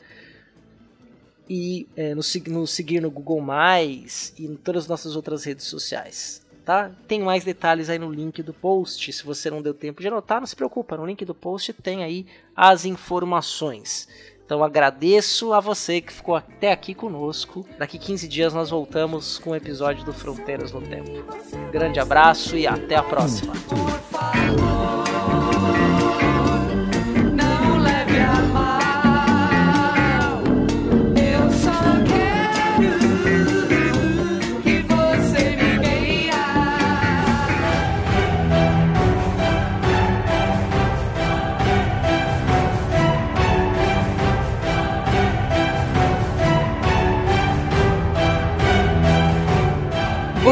e 1.49 1.87
é, 1.97 2.15
nos, 2.15 2.35
nos 2.47 2.71
seguir 2.71 3.01
no 3.01 3.11
Google 3.11 3.41
Mais 3.41 4.33
e 4.39 4.47
em 4.47 4.57
todas 4.57 4.85
as 4.85 4.89
nossas 4.89 5.17
outras 5.17 5.45
redes 5.45 5.67
sociais. 5.67 6.43
Tá? 6.65 6.93
Tem 7.09 7.21
mais 7.21 7.43
detalhes 7.43 7.91
aí 7.91 7.99
no 7.99 8.11
link 8.11 8.41
do 8.43 8.55
post. 8.55 9.13
Se 9.13 9.25
você 9.25 9.51
não 9.51 9.61
deu 9.61 9.75
tempo 9.75 10.01
de 10.01 10.07
anotar, 10.07 10.39
não 10.39 10.47
se 10.47 10.55
preocupa. 10.55 10.97
No 10.97 11.05
link 11.05 11.25
do 11.25 11.35
post 11.35 11.73
tem 11.73 12.05
aí 12.05 12.25
as 12.55 12.85
informações. 12.85 14.09
Então 14.53 14.63
agradeço 14.63 15.55
a 15.55 15.61
você 15.61 15.99
que 16.03 16.13
ficou 16.13 16.37
até 16.37 16.73
aqui 16.73 16.93
conosco. 16.93 17.65
Daqui 17.79 17.99
15 17.99 18.29
dias 18.29 18.53
nós 18.53 18.69
voltamos 18.69 19.39
com 19.39 19.49
o 19.49 19.53
um 19.55 19.57
episódio 19.57 20.05
do 20.05 20.13
Fronteiras 20.13 20.73
no 20.73 20.83
Tempo. 20.83 21.25
Grande 21.73 21.99
abraço 21.99 22.55
e 22.55 22.67
até 22.67 22.95
a 22.95 23.03
próxima. 23.03 23.55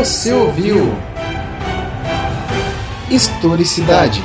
Você 0.00 0.32
ouviu 0.32 0.76
Historicidade. 3.10 4.22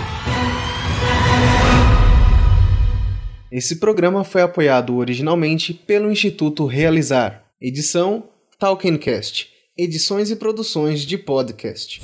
Esse 3.51 3.75
programa 3.75 4.23
foi 4.23 4.41
apoiado 4.41 4.95
originalmente 4.95 5.73
pelo 5.73 6.09
Instituto 6.09 6.65
Realizar. 6.65 7.43
Edição 7.59 8.29
Talkencast. 8.57 9.49
Edições 9.77 10.31
e 10.31 10.37
produções 10.37 11.01
de 11.01 11.17
podcast. 11.17 12.01